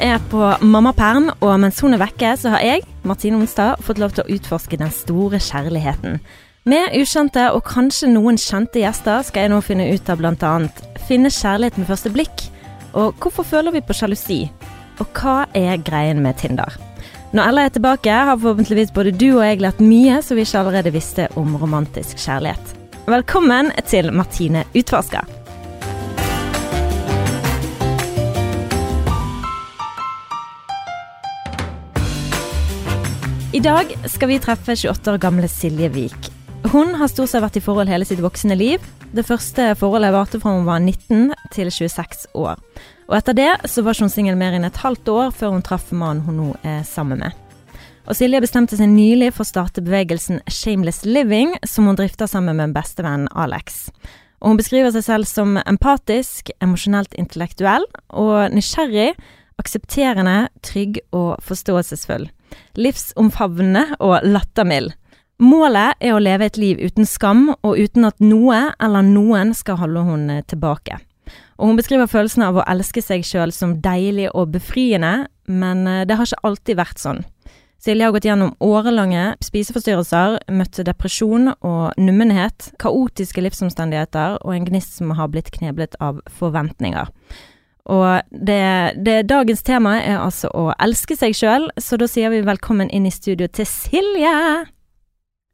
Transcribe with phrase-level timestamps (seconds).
[0.00, 4.14] er på mammaperm, og mens hun er vekke, så har jeg, Martine Onstad, fått lov
[4.14, 6.20] til å utforske den store kjærligheten.
[6.68, 10.52] Med ukjente og kanskje noen kjente gjester skal jeg nå finne ut av bl.a.
[11.08, 12.46] finne kjærlighet med første blikk,
[12.94, 14.40] og hvorfor føler vi på sjalusi,
[15.02, 16.78] og hva er greien med Tinder?
[17.32, 20.62] Når Ella er tilbake, har forhåpentligvis både du og jeg lært mye som vi ikke
[20.62, 22.76] allerede visste om romantisk kjærlighet.
[23.08, 25.41] Velkommen til Martine utforsker.
[33.52, 36.28] I dag skal vi treffe 28 år gamle Silje Vik.
[36.72, 38.80] Hun har stort sett vært i forhold hele sitt voksne liv.
[39.12, 42.56] Det første forholdet varte fra hun var 19 til 26 år.
[43.10, 45.92] Og etter det så var hun singel mer enn et halvt år før hun traff
[45.92, 47.36] mannen hun nå er sammen med.
[48.08, 52.56] Og Silje bestemte seg nylig for å starte bevegelsen Shameless Living, som hun drifter sammen
[52.56, 53.90] med bestevennen bestevenn Alex.
[54.40, 57.84] Og hun beskriver seg selv som empatisk, emosjonelt intellektuell
[58.16, 59.10] og nysgjerrig,
[59.60, 62.32] aksepterende, trygg og forståelsesfull
[62.78, 64.92] livsomfavnende og lattermild.
[65.42, 69.80] Målet er å leve et liv uten skam, og uten at noe eller noen skal
[69.80, 71.00] holde henne tilbake.
[71.58, 76.04] Og hun beskriver følelsen av å elske seg sjøl som deilig og befriende, men eh,
[76.06, 77.22] det har ikke alltid vært sånn.
[77.82, 85.00] Silje har gått gjennom årelange spiseforstyrrelser, møtt depresjon og nummenhet, kaotiske livsomstendigheter og en gnist
[85.00, 87.10] som har blitt kneblet av forventninger.
[87.90, 92.44] Og det, det, dagens tema er altså å elske seg sjøl, så da sier vi
[92.46, 94.36] velkommen inn i studio til Silje.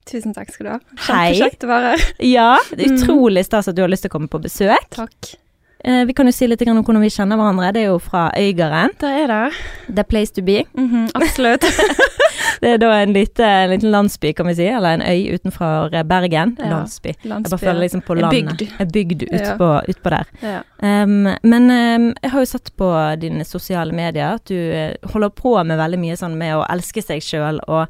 [0.09, 0.79] Tusen takk skal du ha.
[1.07, 2.07] Kjempekjekt å være her.
[2.25, 4.89] Ja, det er utrolig stas at du har lyst til å komme på besøk.
[4.97, 5.37] Takk.
[5.85, 7.71] Eh, vi kan jo si litt om hvordan vi kjenner hverandre.
[7.75, 8.97] Det er jo fra Øygarden.
[8.99, 9.95] Det er det.
[9.95, 10.65] The place to be.
[10.75, 11.65] Mm -hmm, absolutt.
[12.61, 16.57] det er da en liten, liten, landsby, kan vi si, eller en øy utenfor Bergen.
[16.59, 17.15] Ja, landsby.
[17.23, 17.29] landsby.
[17.29, 18.59] Jeg bare føler liksom på landet.
[18.59, 18.73] Bygd.
[18.81, 19.83] En bygd utpå ja.
[19.89, 20.25] ut der.
[20.43, 21.03] Ja.
[21.03, 25.29] Um, men um, jeg har jo sett på dine sosiale medier at du uh, holder
[25.29, 27.87] på med veldig mye sånn med å elske seg sjøl og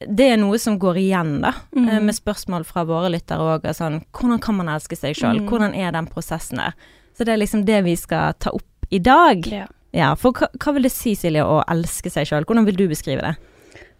[0.00, 2.04] det er noe som går igjen, da, mm.
[2.04, 3.64] med spørsmål fra våre lyttere òg.
[3.72, 5.40] Sånn, hvordan kan man elske seg sjøl?
[5.40, 5.48] Mm.
[5.48, 6.74] Hvordan er den prosessen der?
[7.16, 9.46] Så det er liksom det vi skal ta opp i dag.
[9.48, 9.66] Ja.
[9.96, 12.46] ja for hva, hva, vil det si, Silje, å elske seg sjøl?
[12.48, 13.34] Hvordan vil du beskrive det?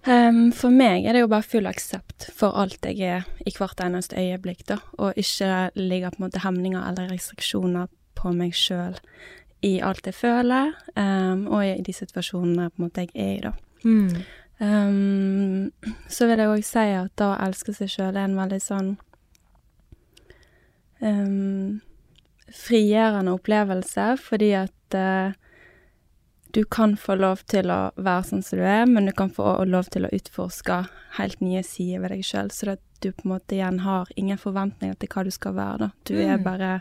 [0.06, 3.81] Um, for meg er det jo bare full aksept for alt jeg er i hvert
[3.82, 4.78] eneste øyeblikk, da.
[5.03, 8.94] Og ikke ligge på en måte hemninger eller restriksjoner på meg sjøl
[9.66, 13.41] i alt jeg føler, um, og i de situasjonene på en måte jeg er i,
[13.49, 13.53] da.
[13.87, 14.12] Mm.
[14.60, 15.72] Um,
[16.09, 18.94] så vil jeg òg si at da å elske seg sjøl er en veldig sånn
[21.03, 21.82] um,
[22.52, 25.34] frigjørende opplevelse, fordi at uh,
[26.56, 29.58] du kan få lov til å være sånn som du er, men du kan få
[29.68, 30.84] lov til å utforske
[31.18, 34.40] helt nye sider ved deg sjøl, så at du på en måte igjen har ingen
[34.40, 35.90] forventninger til hva du skal være, da.
[36.08, 36.24] Du mm.
[36.32, 36.72] er bare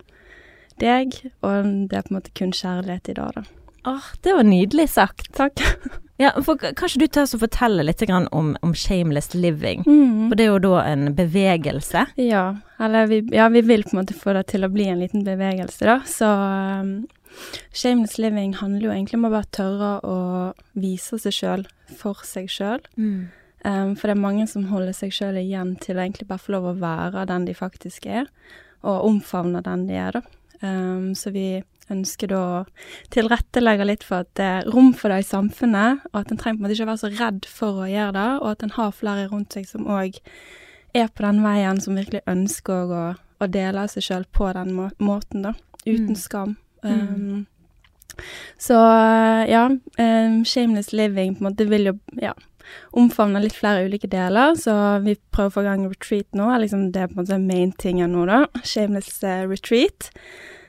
[0.79, 3.45] deg, og det er på en måte kun kjærlighet i dag, da.
[3.85, 5.29] Åh, det var nydelig sagt.
[5.37, 5.61] Takk.
[6.17, 9.83] ja, for Kanskje du tør å fortelle litt om, om shameless living?
[9.83, 10.29] Mm.
[10.29, 12.05] For det er jo da en bevegelse?
[12.21, 12.45] Ja,
[12.79, 15.25] eller vi, ja, vi vil på en måte få det til å bli en liten
[15.27, 15.97] bevegelse, da.
[16.07, 16.93] Så um,
[17.75, 20.19] shameless living handler jo egentlig om å bare tørre å
[20.79, 21.67] vise seg sjøl
[21.99, 22.85] for seg sjøl.
[22.95, 23.27] Mm.
[23.65, 26.55] Um, for det er mange som holder seg sjøl igjen til å egentlig bare få
[26.55, 28.31] lov å være den de faktisk er,
[28.85, 30.23] og omfavne den de er, da.
[30.63, 31.59] Um, så vi
[31.93, 32.59] ønsker da å
[33.13, 36.59] tilrettelegge litt for at det er rom for det i samfunnet, og at en trenger
[36.59, 38.95] på en måte ikke være så redd for å gjøre det, og at en har
[38.95, 40.21] flere rundt seg som òg
[40.95, 44.89] er på den veien, som virkelig ønsker å, å dele seg sjøl på den må
[45.03, 45.53] måten, da.
[45.85, 46.17] Uten mm.
[46.17, 46.55] skam.
[46.85, 47.45] Um,
[48.61, 48.79] så
[49.49, 49.67] ja,
[49.99, 52.31] um, shameless living på en måte vil jo ja,
[52.95, 56.49] omfavne litt flere ulike deler, så vi prøver å få i gang retreat nå.
[56.63, 58.45] Liksom det er på en måte main-tingen nå, da.
[58.63, 60.09] Shameless uh, retreat.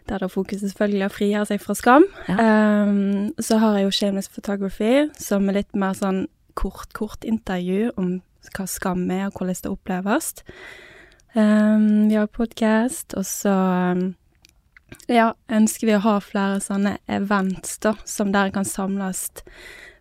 [0.06, 2.06] Der da fokuset selvfølgelig å frigjøre seg fra skam.
[2.28, 2.37] Ja.
[2.87, 6.27] Um, så har jeg jo Shameless Photography, som er litt mer sånn
[6.59, 8.21] kort, kort intervju om
[8.55, 10.31] hva skam er, og hvordan det oppleves.
[11.34, 13.53] Um, vi har podkast, og så
[13.99, 14.06] um,
[15.11, 19.29] ja, ønsker vi å ha flere sånne events, da, som der kan samles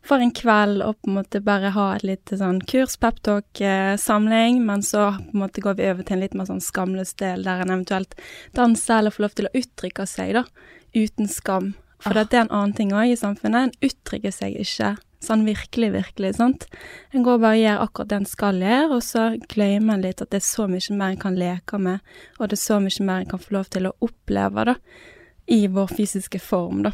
[0.06, 4.84] for en kveld og på en måte bare ha et lite sånn kurs, peptalk-samling, men
[4.86, 7.64] så på en måte går vi over til en litt mer sånn skamløs del, der
[7.64, 8.14] en eventuelt
[8.58, 10.46] danser eller får lov til å uttrykke seg, da,
[10.96, 11.74] uten skam.
[12.04, 12.22] For ah.
[12.22, 13.72] det er en annen ting òg i samfunnet.
[13.72, 16.68] En uttrykker seg ikke sånn virkelig, virkelig, sant.
[17.16, 20.22] En går bare og gjør akkurat det en skal gjøre, og så glemmer en litt
[20.22, 23.08] at det er så mye mer en kan leke med, og det er så mye
[23.08, 24.78] mer en kan få lov til å oppleve, da,
[25.50, 26.94] i vår fysiske form, da.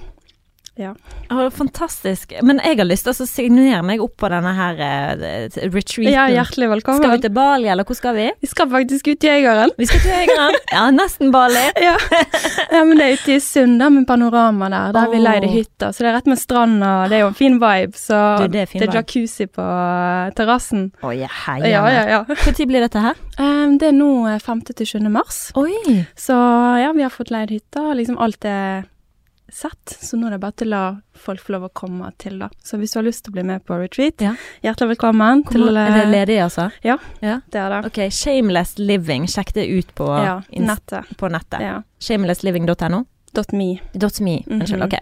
[0.76, 0.96] Ja.
[1.30, 2.34] Oh, fantastisk.
[2.42, 6.08] Men jeg har lyst til å signere meg opp på denne her uh, retreaten.
[6.08, 7.04] Ja, hjertelig velkommen.
[7.04, 8.30] Skal vi til Bali, eller hvor skal vi?
[8.40, 9.74] Vi skal faktisk ut i Øygarden.
[9.78, 10.60] Vi skal til Øygarden.
[10.72, 11.66] Ja, nesten Bali.
[11.82, 11.98] Ja.
[12.72, 14.94] ja, men det er ute i Sund, med panorama der.
[14.96, 15.12] Der oh.
[15.12, 15.92] vi leide hytta.
[15.92, 18.00] Så det er rett med stranda, det er jo en fin vibe.
[18.00, 20.88] Så Du, det er fin det er jacuzzi på eh, terrassen.
[21.04, 22.22] Å, ja, heier Ja, ja, ja.
[22.30, 23.20] Når blir dette her?
[23.36, 24.64] Um, det er nå eh, 5.
[24.72, 25.12] til 7.
[25.12, 25.44] mars.
[25.60, 26.00] Oi.
[26.16, 26.38] Så
[26.80, 28.88] ja, vi har fått leid hytta, liksom alt er
[29.54, 29.98] sett.
[30.02, 30.84] Så nå er det bare til å la
[31.22, 32.50] folk få lov å komme til, da.
[32.64, 34.34] Så hvis du har lyst til å bli med på retreat, Ja.
[34.64, 36.72] hjertelig velkommen Kom, til er det eh, ledig, altså?
[36.84, 36.98] ja.
[37.22, 37.40] ja.
[37.52, 37.86] Det er det.
[37.92, 39.28] Ok, Shameless Living.
[39.28, 41.12] Sjekk det ut på, Ja, nettet.
[41.18, 41.60] på nettet.
[41.62, 41.82] Ja.
[42.00, 43.06] Shamelessliving.no.
[43.54, 43.80] .me.
[44.20, 44.80] .me, unnskyld.
[44.80, 44.84] Mhm.
[44.84, 44.96] Ok.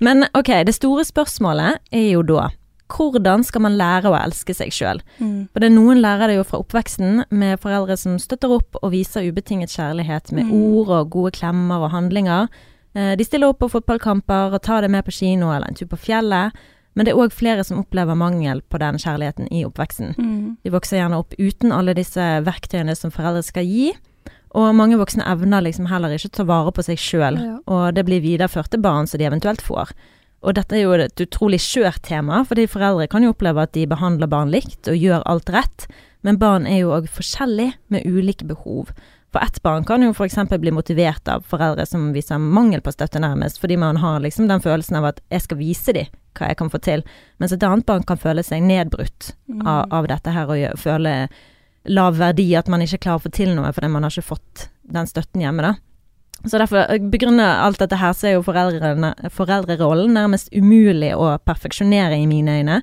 [0.00, 2.50] Men ok, det store spørsmålet er jo da
[2.90, 4.98] hvordan skal man lære å elske seg sjøl?
[5.20, 5.48] Mm.
[5.52, 9.22] For det noen lærer det jo fra oppveksten, med foreldre som støtter opp og viser
[9.30, 10.74] ubetinget kjærlighet med Mm.
[10.74, 12.48] ord og gode klemmer og handlinger.
[12.94, 15.86] Eh, De stiller opp på fotballkamper og tar det med på kino eller en tur
[15.86, 16.52] på fjellet.
[16.94, 20.14] Men det er òg flere som opplever mangel på den kjærligheten i oppveksten.
[20.18, 20.56] Mm.
[20.64, 23.92] De vokser gjerne opp uten alle disse verktøyene som foreldre skal gi.
[24.58, 27.58] Og mange voksne evner liksom heller ikke å ta vare på seg sjøl, Ja.
[27.70, 29.92] og det blir videreført til barn som de eventuelt får.
[30.42, 33.86] Og dette er jo et utrolig skjørt tema, fordi foreldre kan jo oppleve at de
[33.86, 35.86] behandler barn likt og gjør alt rett,
[36.24, 38.90] men barn er jo òg forskjellige med ulike behov.
[39.30, 40.36] For ett barn kan jo f.eks.
[40.58, 44.60] bli motivert av foreldre som viser mangel på støtte, nærmest, fordi man har liksom den
[44.60, 46.06] følelsen av at jeg skal vise dem
[46.38, 47.02] hva jeg kan få til,
[47.38, 49.66] mens et annet barn kan føle seg nedbrutt Mm.
[49.66, 51.28] av, av dette her og føle
[51.90, 54.68] lav verdi, at man ikke klarer å få til noe fordi man har ikke fått
[54.82, 55.74] den støtten hjemme, da.
[56.46, 62.26] Så derfor, begrunnet alt dette her, så er jo foreldrerollen nærmest umulig å perfeksjonere i
[62.30, 62.82] mine øyne.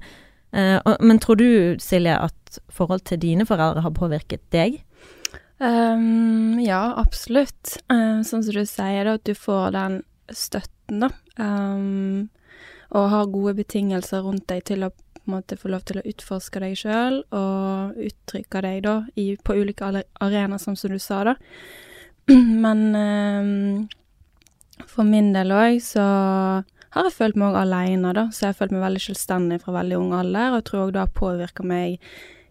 [0.54, 4.84] Eh, men tror du, Silje, at forhold til dine foreldre har påvirket deg?
[5.60, 7.78] Um, ja, absolutt.
[7.90, 11.12] Um, sånn som du sier, da, at du får den støtten, da.
[11.42, 12.30] Um,
[12.96, 14.94] og har gode betingelser rundt deg til å
[15.28, 19.90] måte få lov til å utforske deg sjøl og uttrykke deg da i, på ulike
[20.24, 21.36] arenaer, som, som du sa, da.
[22.64, 23.90] Men
[24.88, 26.06] for min del òg så
[26.96, 28.28] har jeg følt meg aleine, da.
[28.32, 31.04] Så jeg har følt meg veldig selvstendig fra veldig ung alder, og tror òg det
[31.04, 32.00] har påvirka meg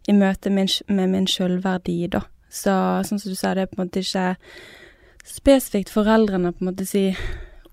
[0.07, 2.27] i møte med min sjølverdi, da.
[2.51, 2.73] Så
[3.07, 4.37] sånn som du sa, det er på en måte ikke
[5.27, 7.09] spesifikt foreldrene på en måte si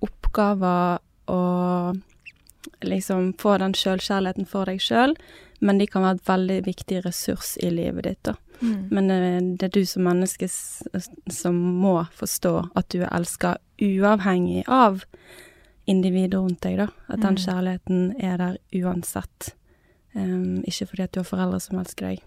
[0.03, 0.99] oppgaver
[1.31, 1.41] å
[2.83, 5.13] liksom få den sjølkjærligheten for deg sjøl,
[5.63, 8.33] men de kan være et veldig viktig ressurs i livet ditt, da.
[8.63, 14.63] Men eh, det er du som menneske som må forstå at du er elska uavhengig
[14.71, 15.03] av
[15.85, 16.87] individet rundt deg, da.
[17.09, 17.43] At den Mm.
[17.43, 19.53] kjærligheten er der uansett.
[20.15, 22.21] Um, ikke fordi at du har foreldre som elsker deg.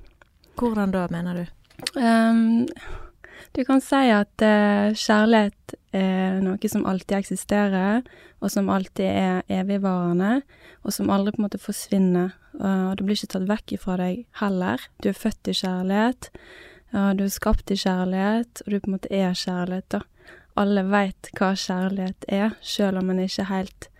[0.56, 1.46] Hvordan da, mener du?
[1.96, 2.66] Ehm,
[3.52, 8.02] du kan si at eh, kjærlighet er noe som alltid eksisterer,
[8.40, 10.42] og som alltid er evigvarende,
[10.84, 12.34] og som aldri på en måte forsvinner.
[12.56, 14.80] Og det blir ikke tatt vekk ifra deg heller.
[15.04, 16.28] Du er født i kjærlighet,
[16.94, 20.00] uh, du er skapt i kjærlighet, og du på en måte er kjærlighet, da.
[20.56, 23.90] Alle veit hva kjærlighet er, sjøl om en ikke helt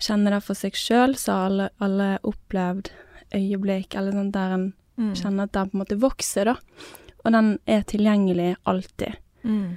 [0.00, 2.92] kjenner det for seg sjøl, så har alle, alle opplevd
[3.36, 4.68] øyeblikk eller sånt der en
[4.98, 5.12] Mm.
[5.16, 6.56] kjenner at den på en måte vokser, da.
[7.24, 9.20] Og den er tilgjengelig alltid.
[9.44, 9.76] Mm.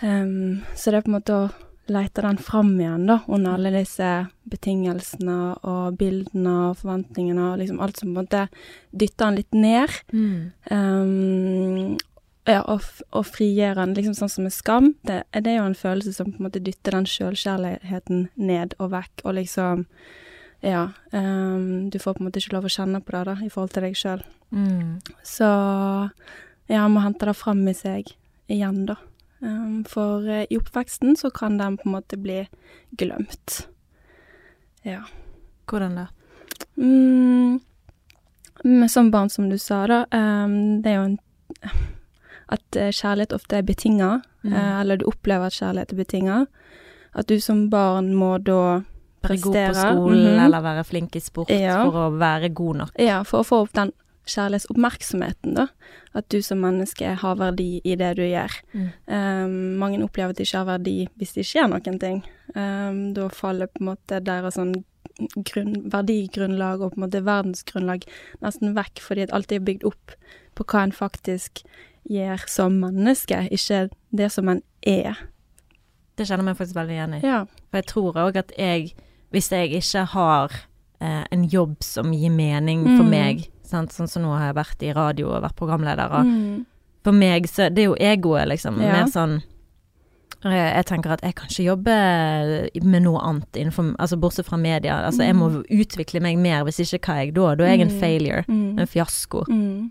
[0.00, 1.48] Um, så det er på en måte å
[1.90, 4.08] lete den fram igjen, da, under alle disse
[4.50, 8.44] betingelsene og bildene og forventningene og liksom alt som på en måte
[8.90, 9.98] dytter den litt ned.
[10.14, 10.38] Mm.
[10.70, 11.98] Um,
[12.48, 14.92] ja, og, og frigjør den, liksom sånn som med skam.
[15.06, 18.94] Det, det er jo en følelse som på en måte dytter den sjølkjærligheten ned og
[18.94, 19.86] vekk, og liksom
[20.60, 20.90] Ja.
[21.10, 23.74] Um, du får på en måte ikke lov å kjenne på det, da, i forhold
[23.74, 24.24] til deg sjøl.
[24.52, 24.98] Mm.
[25.26, 25.48] Så
[26.70, 28.12] ja, må hente det fram i seg
[28.50, 28.98] igjen, da.
[29.40, 32.42] Um, for uh, i oppveksten så kan den på en måte bli
[33.00, 33.62] glemt.
[34.84, 35.04] Ja.
[35.70, 36.06] Hvordan da?
[36.76, 37.60] Mm,
[38.88, 41.18] som barn, som du sa, da, um, det er jo en
[42.50, 44.52] At eh, kjærlighet ofte er betinga, Mm.
[44.52, 46.36] Uh, eller du opplever at kjærlighet er betinga.
[47.14, 48.82] At du som barn må da
[49.22, 50.44] Være god på skolen skolen, -hmm.
[50.44, 51.84] eller være flink i sport Ja.
[51.84, 52.90] for å være god nok.
[52.98, 53.92] Ja, for å få opp den
[54.26, 55.66] kjærlighetsoppmerksomheten, da.
[56.14, 58.50] At du som menneske har verdi i det du gjør.
[58.72, 58.88] Mm.
[59.06, 62.22] Um, mange opplever at de ikke har verdi hvis det ikke skjer noen ting.
[62.54, 64.84] Um, da faller på en måte deres sånn
[65.50, 68.06] grunn, verdigrunnlag og på en måte verdensgrunnlag
[68.44, 70.14] nesten vekk, fordi at alt er bygd opp
[70.58, 71.62] på hva en faktisk
[72.10, 75.20] gjør som menneske, ikke det som en er.
[76.16, 77.22] Det kjenner jeg meg faktisk veldig igjen i.
[77.24, 77.44] Ja.
[77.70, 78.92] For jeg tror òg at jeg,
[79.32, 80.50] hvis jeg ikke har
[81.00, 83.10] eh, en jobb som gir mening for Mm.
[83.10, 83.90] meg, sant?
[83.90, 86.66] sånn som nå har jeg vært i radio og vært programleder, og Mm.
[87.04, 88.80] for meg så Det er jo egoet, liksom.
[88.82, 88.92] Ja.
[88.92, 89.42] Mer sånn
[90.42, 94.56] Eh, Jeg tenker at jeg kan ikke jobbe med noe annet innenfor Altså bortsett fra
[94.56, 94.94] media.
[95.06, 97.54] Altså jeg må utvikle meg mer, hvis ikke hva er jeg da?
[97.56, 98.00] Da er jeg en Mm.
[98.00, 98.44] failure.
[98.48, 98.78] Mm.
[98.80, 99.44] En fiasko.
[99.48, 99.90] Mm.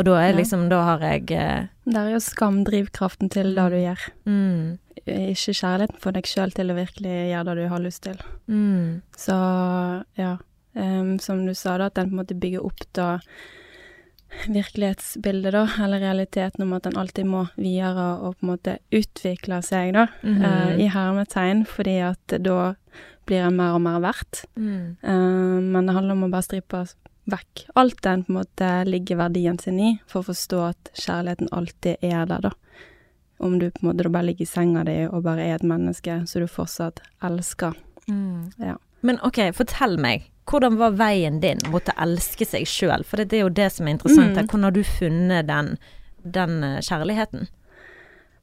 [0.00, 3.66] Og da er liksom Da har jeg eh, Der er jo skam drivkraften til det
[3.72, 4.06] du gjør.
[4.24, 8.20] mm, Ikke kjærligheten for deg sjøl til å virkelig gjøre det du har lyst til.
[8.48, 9.36] mm, Så
[10.16, 10.36] ja,
[10.74, 13.18] um, som du sa, da, at den på en måte bygger opp da
[14.46, 19.58] virkelighetsbildet, da, eller realiteten om at en alltid må videre og på en måte utvikle
[19.66, 20.44] seg, da, mm -hmm.
[20.46, 22.74] uh, i hermetegn, fordi at da
[23.26, 24.44] blir en mer og mer verdt.
[24.56, 26.86] mm, Uh, men det handler om å bare stripe
[27.32, 31.50] vekk alt den på en måte ligger verdien sin i, for å forstå at kjærligheten
[31.56, 32.52] alltid er der, da.
[33.40, 36.20] Om du på en måte bare ligger i senga di og bare er et menneske
[36.28, 37.76] så du fortsatt elsker.
[38.06, 38.52] mm.
[38.60, 38.76] Ja.
[39.00, 40.26] Men ok, fortell meg.
[40.50, 43.04] Hvordan var veien din mot å elske seg sjøl?
[43.06, 44.44] For det er jo det som er interessant her.
[44.44, 44.50] Mm.
[44.50, 45.70] Hvordan har du funnet den,
[46.36, 47.46] den eh, kjærligheten?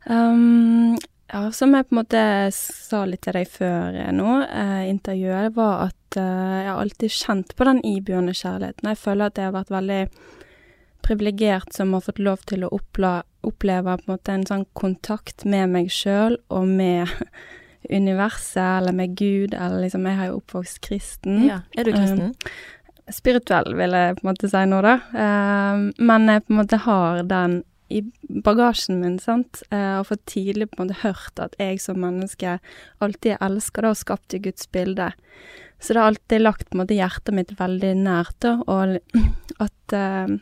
[0.07, 0.95] Um,
[1.31, 2.23] ja, som jeg på en måte
[2.55, 7.15] sa litt til deg før eh, nå, eh, intervjuet, var at eh, jeg har alltid
[7.17, 8.91] kjent på den iboende kjærligheten.
[8.93, 10.01] Jeg føler at jeg har vært veldig
[11.07, 15.45] privilegert som har fått lov til å oppla, oppleve på en måte en sånn kontakt
[15.47, 17.11] med meg sjøl og med
[17.99, 21.45] universet, eller med Gud, eller liksom Jeg har jo oppvokst kristen.
[21.47, 21.61] Ja.
[21.77, 22.35] Er du kristen?
[23.13, 24.97] spirituell, vil jeg på en måte si nå, da.
[25.23, 28.01] Eh, men jeg på en måte har den i
[28.43, 29.61] bagasjen min, sant.
[29.71, 32.57] Eh, og for tidlig på en måte hørt at jeg som menneske
[33.03, 35.11] alltid er elska og skapt i Guds bilde.
[35.79, 38.97] Så det har alltid lagt på en måte hjertet mitt veldig nært, da, og
[39.67, 40.33] at uh,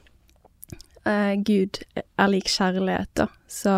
[1.06, 3.28] uh, Gud er lik kjærlighet, da.
[3.52, 3.74] Så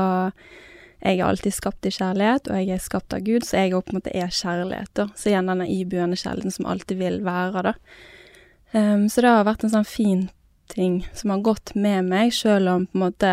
[1.02, 3.82] jeg er alltid skapt i kjærlighet, og jeg er skapt av Gud, så jeg er
[3.82, 5.10] på en måte er kjærlighet, da.
[5.18, 7.76] Så igjen denne iboende kjærligheten som alltid vil være, da.
[8.76, 10.28] Um, så det har vært en sånn fin
[10.72, 13.32] ting som har gått med meg, selv om på en måte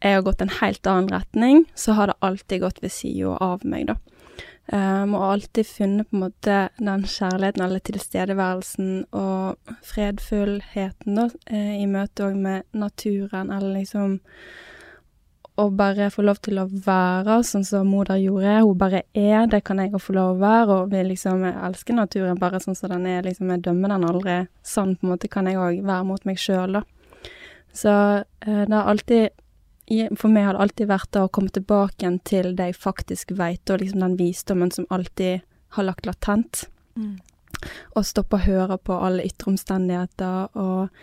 [0.00, 3.66] jeg har gått en helt annen retning, så har det alltid gått ved sida av
[3.68, 3.98] meg, da.
[4.70, 11.80] Um, og alltid funnet på en måte den kjærligheten eller tilstedeværelsen og fredfullheten, da, eh,
[11.82, 14.20] i møte òg med naturen, eller liksom
[15.60, 18.56] å bare få lov til å være sånn som moder gjorde.
[18.64, 20.76] Hun bare er, det kan jeg òg få lov å være.
[20.76, 24.36] Og vi liksom elsker naturen bare sånn som den er, liksom jeg dømmer den aldri.
[24.66, 26.84] Sånn på en måte kan jeg òg være mot meg sjøl, da.
[27.76, 29.28] Så eh, det har alltid
[30.18, 33.32] For meg har det alltid vært da å komme tilbake igjen til det jeg faktisk
[33.34, 35.42] veit, og liksom den visdommen som alltid
[35.74, 36.68] har lagt latent.
[36.94, 37.16] Mm.
[37.98, 40.94] Og stoppe å høre på alle ytre omstendigheter og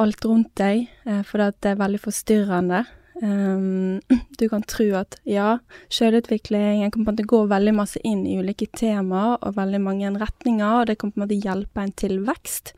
[0.00, 2.84] alt rundt deg, eh, for det er veldig forstyrrende.
[3.22, 4.00] Um,
[4.38, 8.24] du kan tro at ja, selvutvikling En kan på en måte gå veldig masse inn
[8.26, 11.92] i ulike temaer og veldig mange retninger, og det kan på en måte hjelpe en
[11.94, 12.72] til vekst,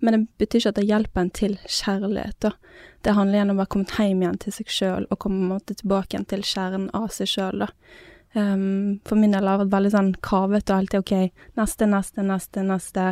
[0.00, 2.38] men det betyr ikke at det hjelper en til kjærlighet.
[2.42, 2.50] da.
[3.06, 5.44] Det handler igjen om å være kommet hjem igjen til seg sjøl og komme på
[5.44, 7.68] en måte tilbake igjen til kjernen av seg sjøl.
[8.34, 11.14] Um, for min del har vært veldig sånn kavete og alltid OK,
[11.56, 13.04] neste, neste, neste, neste.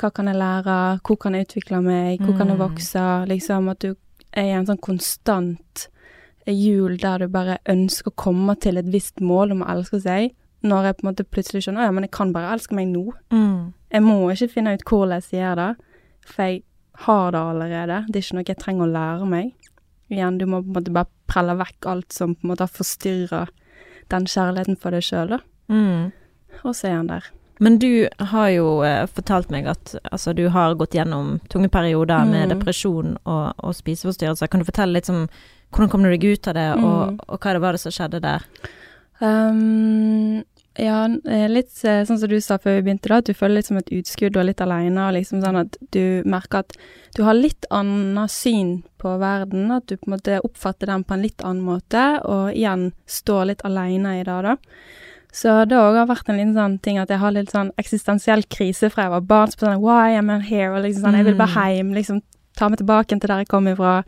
[0.00, 0.78] Hva kan jeg lære?
[1.04, 2.24] Hvor kan jeg utvikle meg?
[2.24, 2.64] Hvor kan jeg Mm.
[2.64, 3.04] vokse?
[3.28, 3.94] Liksom at du
[4.32, 5.88] er i en sånn konstant
[6.54, 10.34] hjul der du bare ønsker å komme til et visst mål om å elske seg,
[10.66, 13.04] når jeg på en måte plutselig skjønner ja, men jeg kan bare elske meg nå.
[13.34, 13.72] Mm.
[13.92, 15.68] Jeg må ikke finne ut hvordan jeg gjør det,
[16.26, 16.62] for jeg
[17.06, 18.00] har det allerede.
[18.08, 19.70] Det er ikke noe jeg trenger å lære meg.
[20.12, 22.72] Igjen, du må på en måte bare prelle vekk alt som på en måte har
[22.72, 23.42] forstyrra
[24.12, 25.40] den kjærligheten for deg sjøl, da.
[25.72, 26.12] Mm.
[26.62, 27.26] Og så er han der.
[27.58, 32.24] Men du har jo eh, fortalt meg at altså, du har gått gjennom tunge perioder
[32.28, 32.58] med Mm.
[32.58, 34.48] depresjon og, og spiseforstyrrelser.
[34.48, 35.28] Kan du fortelle litt om
[35.72, 37.20] hvordan kom du deg ut av det, og, Mm.
[37.28, 38.44] og hva det var det som skjedde der?
[39.20, 40.44] Um,
[40.76, 43.56] ja, eh, litt eh, sånn som du sa før vi begynte, da, at du føler
[43.58, 46.76] litt som et utskudd og litt aleine, og liksom sånn at du merker at
[47.16, 51.16] du har litt annet syn på verden, at du på en måte oppfatter den på
[51.16, 54.56] en litt annen måte, og igjen står litt aleine i det, da.
[55.36, 58.46] Så det òg har vært en liten sånn ting at jeg har litt sånn eksistensiell
[58.48, 59.52] krise fra jeg var barn.
[59.52, 60.72] Så sånn Why am I here?
[60.72, 62.22] Og liksom sånn, jeg vil bare hjem, liksom
[62.56, 63.98] ta meg tilbake til der jeg kom ifra.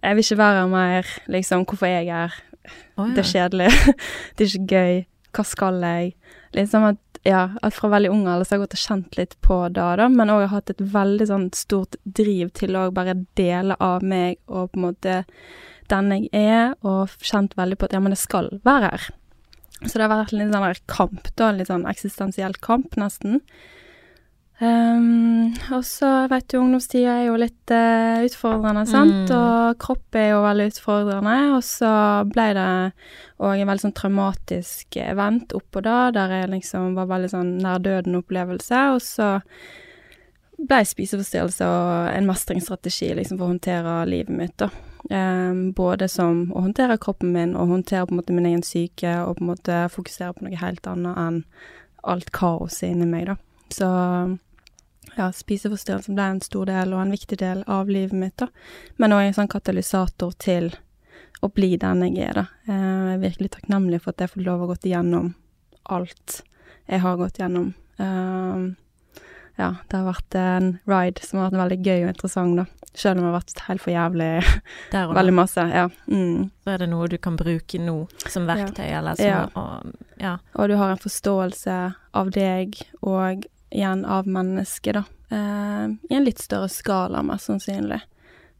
[0.00, 2.38] Jeg vil ikke være her mer, liksom, hvorfor er jeg her?
[2.96, 3.12] Oh, ja.
[3.12, 3.68] Det er kjedelig.
[4.38, 5.04] det er ikke gøy.
[5.36, 6.14] Hva skal jeg?
[6.56, 9.36] Liksom at, ja, at fra veldig ung alder så har jeg gått og kjent litt
[9.44, 13.20] på det, da, men òg har hatt et veldig sånn stort driv til å bare
[13.38, 15.20] dele av meg og på en måte
[15.92, 19.08] den jeg er, og kjent veldig på at ja, men jeg skal være her.
[19.86, 23.40] Så det har vært en litt sånn kamp, da, litt sånn eksistensiell kamp, nesten.
[24.60, 29.36] Um, og så vet du, ungdomstida er jo litt uh, utfordrende, sant, Mm.
[29.38, 31.92] og kropp er jo veldig utfordrende, og så
[32.28, 32.66] ble det
[33.40, 37.80] òg en veldig sånn traumatisk event oppå da, der jeg liksom var veldig sånn nær
[37.80, 39.30] døden-opplevelse, og så
[40.60, 44.68] ble spiseforstyrrelse og en mestringsstrategi liksom for å håndtere livet mitt, da.
[45.08, 49.14] Eh, både som å håndtere kroppen min, og håndtere på en måte min egen syke,
[49.24, 51.42] og på en måte fokusere på noe helt annet enn
[52.10, 53.36] alt kaoset inni meg, da.
[53.72, 53.88] Så
[55.16, 58.50] ja, spiseforstyrrelsen ble en stor del og en viktig del av livet mitt, da.
[59.00, 60.70] Men òg en sånn katalysator til
[61.40, 62.46] å bli den jeg er, da.
[62.68, 62.74] Eh,
[63.10, 65.34] Jeg er virkelig takknemlig for at jeg får lov å gå igjennom
[65.90, 66.42] alt
[66.90, 67.72] jeg har gått gjennom.
[67.98, 68.76] Eh,
[69.60, 72.64] ja, det har vært en ride som har vært veldig gøy og interessant, da.
[73.00, 74.30] Selv om det har vært helt for jævlig
[75.18, 75.64] veldig masse.
[75.72, 75.86] Ja.
[76.10, 76.50] Mm.
[76.64, 77.96] Så er det noe du kan bruke nå
[78.28, 79.40] som verktøy, eller som Ja.
[79.54, 80.34] Og, Ja.
[80.54, 81.78] Og du har en forståelse
[82.20, 85.04] av deg og igjen av mennesket, da.
[85.30, 88.00] Eh, I en litt større skala, mest sannsynlig.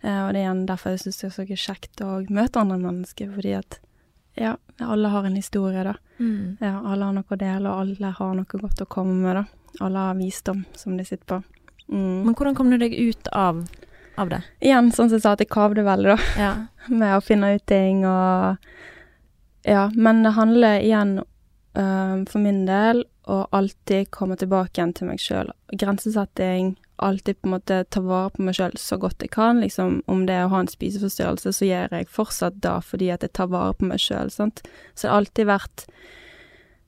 [0.03, 2.79] Eh, og det er igjen derfor jeg syns det er så kjekt å møte andre
[2.81, 3.81] mennesker, fordi at
[4.39, 5.95] ja, alle har en historie, da.
[6.21, 6.57] Mm.
[6.63, 9.45] Ja, alle har noe å dele, og alle har noe godt å komme med, da.
[9.85, 11.43] Alle har visdom som de sitter på.
[11.91, 12.23] Mm.
[12.25, 13.65] Men hvordan kom du deg ut av,
[14.17, 14.41] av det?
[14.61, 16.19] Igjen, sånn som jeg sa, at jeg kavde veldig, da.
[16.41, 16.53] Ja.
[17.03, 18.71] med å finne ut ting og
[19.69, 25.11] Ja, men det handler igjen um, for min del å alltid komme tilbake igjen til
[25.11, 25.51] meg sjøl.
[25.77, 29.61] Grensesetting, alltid på en måte ta vare på meg sjøl så godt jeg kan.
[29.63, 33.27] Liksom om det er å ha en spiseforstyrrelse, så gjør jeg fortsatt det fordi at
[33.27, 34.33] jeg tar vare på meg sjøl.
[34.33, 35.85] Så det har alltid vært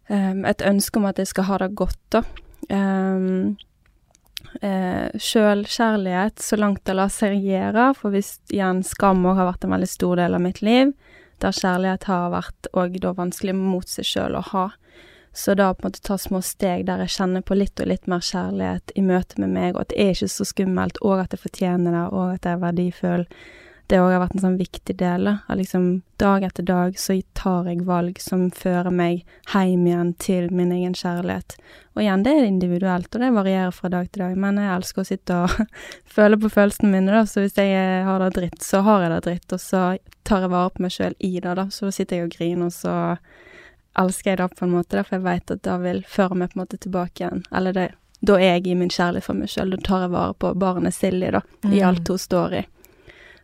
[0.08, 2.24] um, et ønske om at jeg skal ha det godt, da.
[2.72, 3.54] Um,
[4.60, 9.66] eh, Sjølkjærlighet så langt det lar seg gjøre, for hvis igjen skam òg har vært
[9.66, 10.92] en veldig stor del av mitt liv,
[11.42, 14.68] der kjærlighet har vært òg da vanskelig mot seg sjøl å ha.
[15.32, 18.06] Så da på en måte ta små steg der jeg kjenner på litt og litt
[18.10, 21.32] mer kjærlighet i møte med meg, og at det er ikke så skummelt, og at
[21.32, 23.26] jeg fortjener det, og at jeg er verdifull.
[23.92, 25.26] Det òg har vært en sånn viktig del.
[25.28, 25.88] At liksom
[26.22, 30.94] dag etter dag så tar jeg valg som fører meg hjem igjen til min egen
[30.96, 31.58] kjærlighet.
[31.92, 35.04] Og igjen, det er individuelt, og det varierer fra dag til dag, men jeg elsker
[35.04, 35.52] å sitte og
[36.16, 37.26] føle på følelsene mine, da.
[37.28, 39.82] Så hvis jeg har det dritt, så har jeg det dritt, og så
[40.24, 41.68] tar jeg vare på meg sjøl i det, da.
[41.68, 42.96] Så da sitter jeg og griner, og så
[44.00, 46.52] elsker jeg det på en måte, da, for jeg veit at det vil føre meg
[46.52, 47.44] på en måte tilbake igjen.
[47.52, 47.90] Eller det
[48.24, 50.94] Da er jeg i min kjærlighet for meg sjøl, da tar jeg vare på barnet
[50.94, 51.88] Silje, da, i Mm.
[51.88, 52.60] alt hun står i.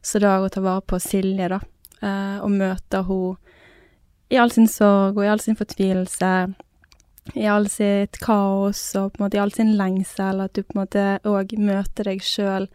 [0.03, 1.61] Så da å ta vare på Silje, da,
[2.03, 3.37] eh, og møte henne
[4.29, 6.33] i all sin sorg og i all sin fortvilelse,
[7.35, 10.77] i all sitt kaos og på en måte i all sin lengsel, at du på
[10.77, 12.69] en måte òg møter deg sjøl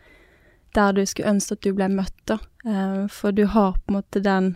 [0.74, 2.40] der du skulle ønske at du ble møtt, da.
[2.66, 4.56] Eh, for du har på en måte den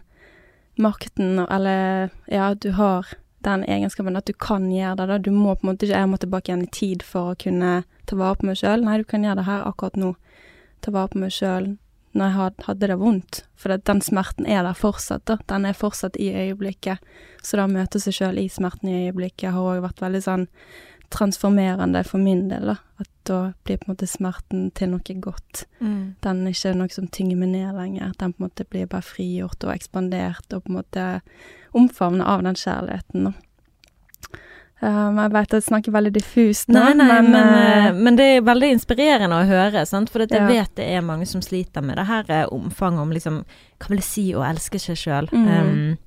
[0.82, 3.06] makten, eller ja, du har
[3.46, 5.18] den egenskapen at du kan gjøre det, da.
[5.22, 7.84] Du må på en måte ikke Jeg må tilbake igjen i tid for å kunne
[8.10, 8.86] ta vare på meg sjøl.
[8.86, 10.16] Nei, du kan gjøre det her akkurat nå.
[10.82, 11.76] Ta vare på meg sjøl
[12.18, 13.42] når jeg hadde det vondt.
[13.58, 15.38] For den smerten er der fortsatt, da.
[15.50, 17.04] Den er fortsatt i øyeblikket.
[17.46, 20.48] Så da å møte seg sjøl i smerten i øyeblikket har òg vært veldig sånn
[21.14, 22.78] transformerende for min del, da.
[23.00, 25.66] At da blir på en måte smerten til noe godt.
[25.80, 26.16] Mm.
[26.24, 28.14] Den er ikke noe som tynger meg ned lenger.
[28.20, 31.08] Den på en måte blir bare frigjort og ekspandert, og på en måte
[31.78, 33.36] omfavnet av den kjærligheten, da.
[34.80, 37.48] Um, jeg vet at jeg snakker veldig diffust nå, Nei, nei, men, men,
[37.88, 40.10] eh, men det er veldig inspirerende å høre, sant?
[40.14, 40.46] for jeg Ja.
[40.46, 43.40] vet det er mange som sliter med det her eh, omfanget om liksom
[43.80, 45.30] Hva vil det si å elske seg sjøl?
[45.34, 45.98] Mhm.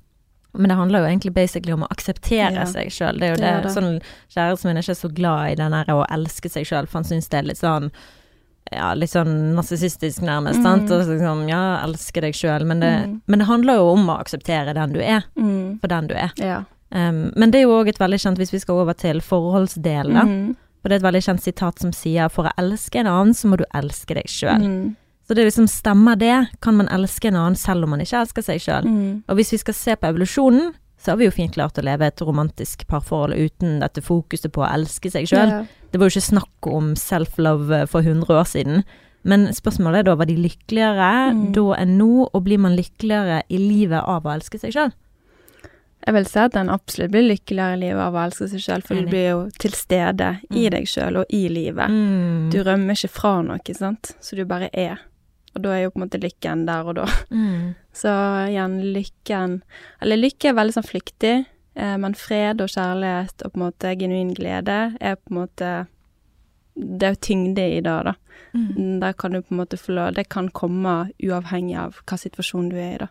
[0.53, 2.65] men det handler jo egentlig basically om å akseptere Ja.
[2.65, 3.19] seg sjøl.
[3.19, 3.71] Det er jo Det det, det.
[3.75, 4.01] sånn
[4.35, 7.03] Kjæresten min er ikke så glad i den derre å elske seg sjøl, for han
[7.11, 7.91] syns det er litt sånn
[8.71, 10.63] ja, litt sånn narsissistisk nærmest, Mm.
[10.63, 10.91] sant.
[10.91, 13.21] Og liksom, ja, elske deg sjøl, men, det- Mhm.
[13.27, 16.31] men det handler jo om å akseptere den du er, mm, for den du er.
[16.37, 16.63] Ja.
[16.91, 20.13] Um, men det er jo òg et veldig kjent, hvis vi skal over til forholdsdelen,
[20.13, 20.23] da.
[20.25, 20.55] -hmm.
[20.83, 23.47] Og det er et veldig kjent sitat som sier for å elske en annen, så
[23.47, 24.61] må du elske deg sjøl.
[24.65, 24.95] Mm,
[25.29, 28.41] Så det liksom stemmer det, kan man elske en annen selv om man ikke elsker
[28.41, 28.83] seg sjøl.
[28.83, 31.83] mm, Og hvis vi skal se på evolusjonen, så har vi jo fint klart å
[31.83, 35.49] leve et romantisk parforhold uten dette fokuset på å elske seg sjøl.
[35.49, 35.63] ja.
[35.91, 38.83] Det var jo ikke snakk om self-love for 100 år siden.
[39.23, 41.53] Men spørsmålet er da, var de lykkeligere Mm.
[41.53, 44.91] da enn nå, og blir man lykkeligere i livet av å elske seg sjøl?
[46.05, 48.81] Jeg vil si at en absolutt blir lykkeligere i livet av å elske seg sjøl,
[48.87, 49.05] for Enig.
[49.05, 50.71] du blir jo til stede i Mm.
[50.71, 51.89] deg sjøl og i livet.
[51.89, 52.49] Mm.
[52.51, 54.97] Du rømmer ikke fra noe, sant, så du bare er.
[55.55, 57.05] Og da er jo på en måte lykken der og da.
[57.29, 57.75] Mm.
[57.93, 58.07] Så
[58.47, 59.61] igjen, lykken
[60.01, 63.91] Eller lykke er veldig sånn flyktig, eh, men fred og kjærlighet og på en måte
[63.99, 65.87] genuin glede er på en måte
[66.73, 68.13] Det er jo tyngde i det, da.
[68.55, 68.99] Mm.
[69.01, 72.69] Der kan du på en måte få lov Det kan komme uavhengig av hva situasjonen
[72.71, 73.07] du er i, da.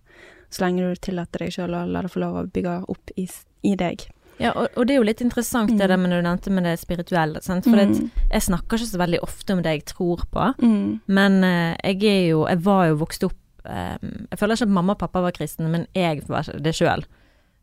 [0.50, 3.28] Så lenge du tillater deg sjøl å la det få lov å bygge opp i,
[3.62, 4.06] i deg.
[4.40, 5.88] Ja, og, og det er jo litt interessant det Mm.
[5.88, 7.64] der med når du nevnte med det spirituelle, sant.
[7.68, 8.10] For det, Mm.
[8.32, 11.00] jeg snakker ikke så veldig ofte om det jeg tror på, Mm.
[11.06, 13.36] men eh, jeg er jo Jeg var jo vokst opp
[13.66, 13.98] eh,
[14.30, 17.04] Jeg føler ikke at mamma og pappa var kristne, men jeg var det sjøl.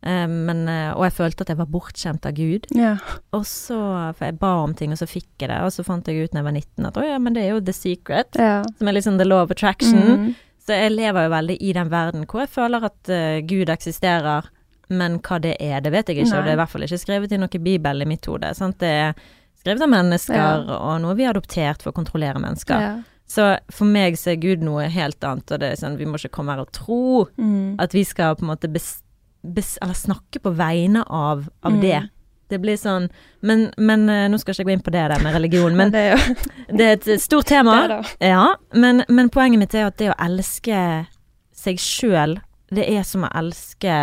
[0.03, 2.67] men, eh, og jeg følte at jeg var bortskjemt av Gud.
[2.75, 2.97] Ja.
[3.33, 6.05] Og så For jeg ba om ting, og så fikk jeg det, og så fant
[6.07, 8.27] jeg ut når jeg var 19 at å ja, men det er jo the secret,
[8.37, 8.63] ja.
[8.77, 9.97] som er liksom the law of attraction.
[9.97, 10.35] Mm.
[10.67, 14.49] Så jeg lever jo veldig i den verden hvor jeg føler at uh, Gud eksisterer,
[14.89, 16.37] men hva det er, det vet jeg ikke, Nei.
[16.39, 18.53] og det er i hvert fall ikke skrevet i noe bibel i mitt hode.
[18.55, 18.77] Sant?
[18.79, 19.13] Det er
[19.59, 22.83] skrevet av mennesker, og noe vi har adoptert for å kontrollere mennesker.
[22.83, 22.91] Ja.
[23.27, 26.15] Så for meg så er Gud noe helt annet, og det er sånn, vi må
[26.19, 27.75] ikke komme her og tro Mm.
[27.79, 29.01] at vi skal på en måte bes,
[29.43, 31.81] bes, eller snakke på vegne av, av Mm.
[31.81, 32.09] det.
[32.49, 33.09] Det blir sånn
[33.41, 35.91] Men, men eh, nå skal ikke jeg gå inn på det der med religion, men
[35.93, 36.35] det er jo
[36.79, 38.01] det er et stort det, tema.
[38.23, 40.81] Ja, men, men poenget mitt er at det å elske
[41.57, 42.37] seg sjøl,
[42.71, 43.93] det er som å elske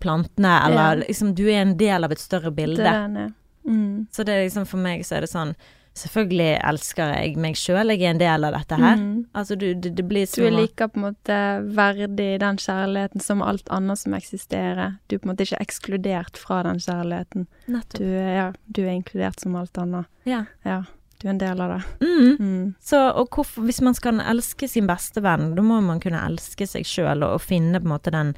[0.00, 1.04] plantene, eller Ja.
[1.06, 2.82] liksom Du er en del av et større bilde.
[2.82, 3.32] Det er er.
[3.66, 4.06] Mm.
[4.12, 5.54] Så det er liksom for meg så er det sånn
[5.98, 8.96] Selvfølgelig elsker jeg meg sjøl, jeg er en del av dette her.
[9.00, 9.24] Mm.
[9.36, 11.38] Altså du, det, det blir Du er like på en måte
[11.76, 14.94] verdig den kjærligheten som alt annet som eksisterer.
[15.10, 17.48] Du er på en måte ikke ekskludert fra den kjærligheten.
[17.66, 17.98] Nettopp.
[17.98, 20.06] Du er, ja, du er inkludert som alt annet.
[20.30, 20.44] Ja.
[20.64, 20.84] Ja,
[21.20, 21.82] du er en del av det.
[22.06, 22.36] Mm.
[22.38, 22.62] Mm.
[22.80, 26.70] Så, og hvorfor, hvis man skal elske sin beste venn, da må man kunne elske
[26.70, 28.30] seg sjøl og, og finne på en måte den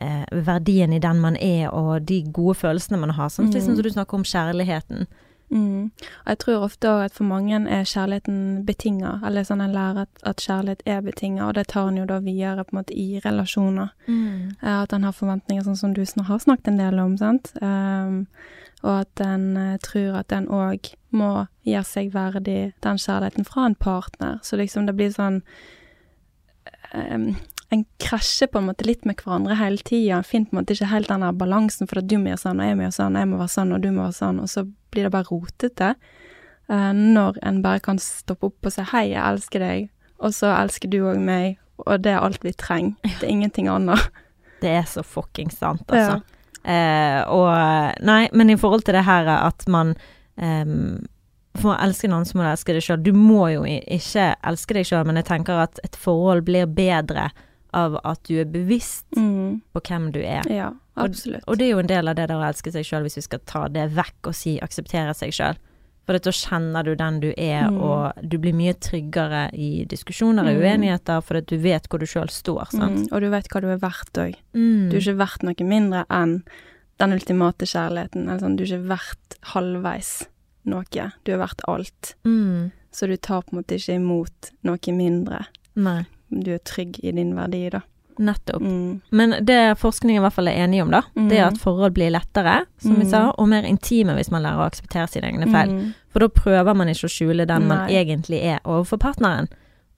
[0.00, 3.28] eh, verdien i den man er, og de gode følelsene man har.
[3.28, 3.54] Sånn Mm.
[3.54, 5.06] liksom som du snakker om kjærligheten.
[5.54, 5.90] Mm.
[6.24, 10.08] Og jeg tror ofte òg at for mange er kjærligheten betinga, eller sånn en lærer
[10.08, 12.96] at, at kjærlighet er betinga, og det tar en jo da videre på en måte
[12.98, 13.94] i relasjoner.
[14.62, 17.52] Eh, At en har forventninger, sånn som du har snakket en del om, sant.
[17.62, 18.26] Um,
[18.82, 23.68] og at en uh, tror at en òg må gjøre seg verdig den kjærligheten fra
[23.70, 24.42] en partner.
[24.42, 25.40] Så liksom det blir sånn
[26.92, 27.30] um,
[27.74, 30.20] En krasjer på en måte litt med hverandre hele tida.
[30.20, 32.60] En finner på en måte ikke helt den balansen, for at du må gjøre sånn,
[32.62, 34.52] og jeg må gjøre sånn, jeg må være sånn, og du må være sånn, og
[34.52, 35.94] så blir det bare rotete.
[36.70, 39.88] Eh, når en bare kan stoppe opp og si 'hei, jeg elsker deg',
[40.20, 42.94] og så elsker du òg meg, og det er alt vi trenger.
[43.20, 44.00] Det er ingenting annet.
[44.60, 46.22] Det er så fuckings sant, altså.
[46.64, 47.52] Eh, og
[48.00, 49.90] Nei, men i forhold til det her at man
[50.40, 51.04] ehm,
[51.60, 53.02] For å elske noen så må du elske deg sjøl.
[53.04, 57.28] Du må jo ikke elske deg sjøl, men jeg tenker at et forhold blir bedre
[57.74, 59.60] av at du er bevisst Mm.
[59.74, 60.42] på hvem du er.
[60.50, 61.44] Ja, absolutt.
[61.48, 63.22] Og det er jo en del av det der å elske seg sjøl, hvis vi
[63.26, 65.56] skal ta det vekk og si akseptere seg sjøl.
[66.06, 67.80] For da kjenner du den du er, Mm.
[67.80, 70.62] og du blir mye tryggere i diskusjoner og Mm.
[70.62, 73.08] uenigheter, for du vet hvor du sjøl står, sant.
[73.08, 73.12] mm.
[73.12, 74.34] Og du vet hva du er verdt òg.
[74.54, 74.90] Mm.
[74.90, 76.42] Du er ikke verdt noe mindre enn
[76.98, 78.28] den ultimate kjærligheten.
[78.28, 80.26] Eller sånn, du er ikke verdt halvveis
[80.66, 81.12] noe.
[81.24, 82.14] Du er verdt alt.
[82.24, 82.70] Mm.
[82.92, 85.46] Så du tar på en måte ikke imot noe mindre.
[85.74, 86.04] Nei,
[86.42, 87.80] Du er trygg i din verdi, da.
[88.16, 88.62] nettopp.
[88.62, 89.00] Mm.
[89.10, 91.54] Men det forskningen i hvert fall er enig om, da, det er Mm.
[91.54, 93.10] at forhold blir lettere, som vi Mm.
[93.10, 95.68] sa, og mer intime hvis man lærer å akseptere sine egne feil.
[95.72, 95.94] Mm.
[96.12, 99.48] For da prøver man ikke å skjule den man egentlig er overfor partneren.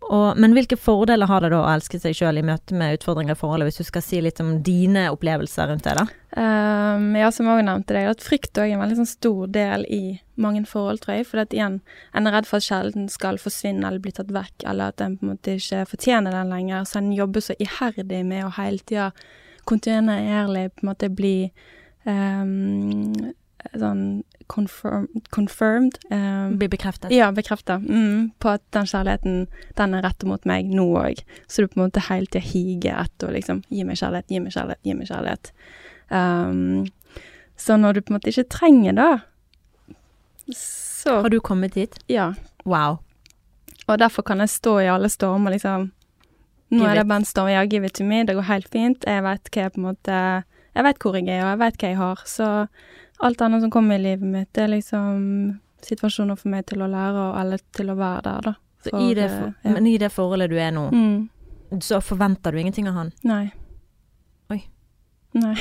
[0.06, 3.34] Og, men hvilke fordeler har det da å elske seg sjøl i møte med utfordringer
[3.34, 6.04] i forholdet, hvis du skal si litt om dine opplevelser rundt det, da?
[6.36, 9.86] Um, ja, som også nevnte deg, at frykt òg er en veldig sånn stor del
[9.90, 10.02] i
[10.42, 11.26] mange forhold, tror jeg.
[11.30, 11.80] For at igjen,
[12.14, 15.16] en er redd for at kjærligheten skal forsvinne eller bli tatt vekk, eller at en
[15.18, 16.86] på en måte ikke fortjener den lenger.
[16.86, 19.10] Så en jobber så iherdig med å hele tida
[19.66, 21.36] kontinuerlig på en måte bli
[22.06, 23.10] um,
[23.74, 24.02] sånn
[24.52, 25.98] confirm, confirmed.
[26.10, 27.10] Um, Bli bekreftet.
[27.10, 27.78] ja, bekrefta.
[27.82, 31.22] Mm, på at den kjærligheten, den er rettet mot meg nå òg.
[31.50, 34.40] Så du på en måte hele tida higer etter å liksom Gi meg kjærlighet, gi
[34.40, 35.50] meg kjærlighet, gi meg kjærlighet.
[36.10, 36.86] Um,
[37.56, 39.12] så når du på en måte ikke trenger det,
[40.54, 41.98] så Har du kommet dit?
[42.08, 42.32] Ja.
[42.64, 42.98] Wow.
[43.86, 45.90] Og derfor kan jeg stå i alle stormer, liksom.
[46.70, 47.48] Nå Give er det bare en storm.
[47.48, 48.24] Ja, give it to me.
[48.26, 49.04] Det går helt fint.
[49.06, 50.16] Jeg vet hva jeg på en måte
[50.76, 52.22] Jeg vet hvor jeg er, og jeg vet hva jeg har.
[52.26, 52.48] Så
[53.20, 56.88] alt annet som kommer i livet mitt, det er liksom situasjoner for meg til å
[56.90, 58.54] lære, og eller til å være der, da.
[58.84, 59.72] Så For, i det, for, ja.
[59.74, 61.80] Men i det forholdet du er nå, Mm.
[61.82, 63.12] så forventer du ingenting av han.
[63.24, 63.52] Nei.
[64.50, 64.60] Oi.
[65.34, 65.56] Nei.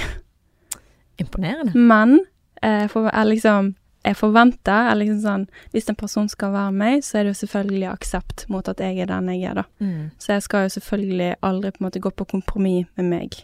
[1.17, 1.71] Imponerende.
[1.75, 2.19] Men
[2.61, 6.99] eh, for, jeg liksom Jeg forventer er liksom sånn Hvis en person skal være meg,
[7.03, 9.63] så er det jo selvfølgelig aksept mot at jeg er den jeg er, da.
[9.79, 10.11] Mm.
[10.19, 13.39] Så jeg skal jo selvfølgelig aldri på en måte gå på kompromiss med meg.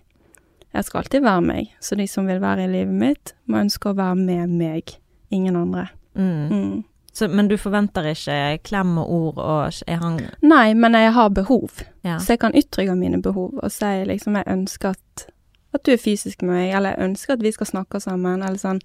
[0.73, 3.91] Jeg skal alltid være meg, så de som vil være i livet mitt, må ønske
[3.91, 4.93] å være med meg,
[5.31, 5.89] ingen andre.
[6.15, 6.47] Mm.
[6.51, 6.83] Mm.
[7.13, 11.29] Så, men du forventer ikke klem og ord, og er han Nei, men jeg har
[11.35, 12.17] behov, Ja.
[12.19, 15.25] så jeg kan uttrykke mine behov og si liksom jeg ønsker at,
[15.73, 18.57] at du er fysisk med meg, eller jeg ønsker at vi skal snakke sammen, eller
[18.59, 18.81] sånn.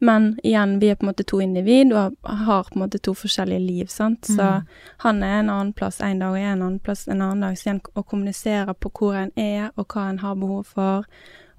[0.00, 3.12] Men igjen, vi er på en måte to individ og har på en måte to
[3.14, 4.24] forskjellige liv, sant.
[4.26, 4.66] Så Mm.
[4.98, 7.40] han er en annen plass en dag, og jeg er en annen plass en annen
[7.40, 7.54] dag.
[7.56, 11.04] Så igjen å kommunisere på hvor en er, og hva en har behov for,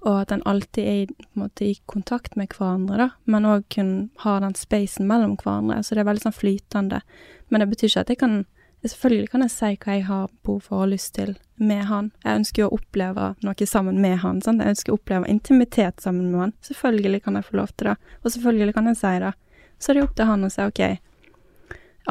[0.05, 3.09] og at en alltid er i, måte, i kontakt med hverandre, da.
[3.25, 5.77] Men òg kun ha den spacen mellom hverandre.
[5.83, 7.01] Så det er veldig sånn flytende.
[7.49, 8.45] Men det betyr ikke at jeg kan
[8.83, 12.09] Selvfølgelig kan jeg si hva jeg har behov for og lyst til med han.
[12.25, 14.41] Jeg ønsker jo å oppleve noe sammen med han.
[14.43, 14.59] Sant?
[14.59, 16.53] Jeg ønsker å oppleve intimitet sammen med han.
[16.67, 19.31] Selvfølgelig kan jeg få lov til det, og selvfølgelig kan jeg si det.
[19.79, 20.83] Så er det opp til han å si OK,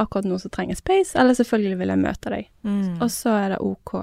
[0.00, 2.50] akkurat nå så trenger jeg space, eller selvfølgelig vil jeg møte deg.
[2.64, 2.96] mm.
[3.02, 3.94] Og så er det OK.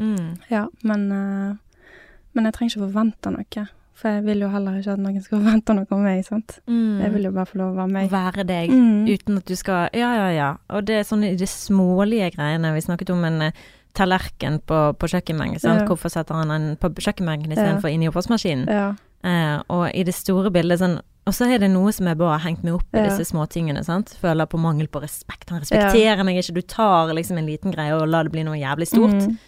[0.00, 0.30] Mm.
[0.50, 1.88] Ja, men, eh,
[2.32, 3.66] men jeg trenger ikke forvente noe.
[3.94, 6.56] For jeg vil jo heller ikke at noen skal forvente noe om meg, sant.
[6.66, 7.00] Mm.
[7.04, 8.10] Jeg vil jo bare få lov å være meg.
[8.10, 8.70] være deg.
[8.74, 9.06] Mm.
[9.14, 10.48] Uten at du skal Ja, ja, ja.
[10.74, 12.74] Og det er sånn i de smålige greiene.
[12.74, 13.52] Vi snakket om en eh,
[13.94, 15.60] tallerken på, på kjøkkenbenken.
[15.62, 15.84] sant?
[15.84, 15.86] Ja.
[15.86, 17.56] Hvorfor setter han den på kjøkkenbenken Ja.
[17.60, 18.66] istedenfor inn i oppvaskmaskinen?
[18.66, 18.88] Ja.
[19.24, 22.34] Eh, og i det store bildet sånn Og så er det noe som jeg bare
[22.36, 23.06] har hengt meg opp i Ja.
[23.08, 23.80] disse småtingene.
[23.82, 24.10] sant?
[24.20, 25.48] Føler på mangel på respekt.
[25.48, 26.52] Han respekterer meg ikke.
[26.52, 29.22] Du tar liksom en liten greie og lar det bli noe jævlig stort.
[29.30, 29.38] Mm.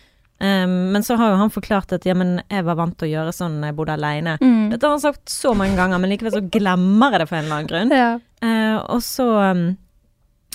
[0.41, 3.13] Eh, men så har jo han forklart at ja, men jeg var vant til å
[3.15, 4.37] gjøre sånn når jeg bodde aleine.
[4.43, 4.69] Mm.
[4.75, 7.45] Dette har han sagt så mange ganger, men likevel så glemmer jeg det for en
[7.45, 7.91] eller annen grunn.
[7.97, 8.13] Ja.
[8.45, 9.25] Uh, og så
[9.57, 9.63] um,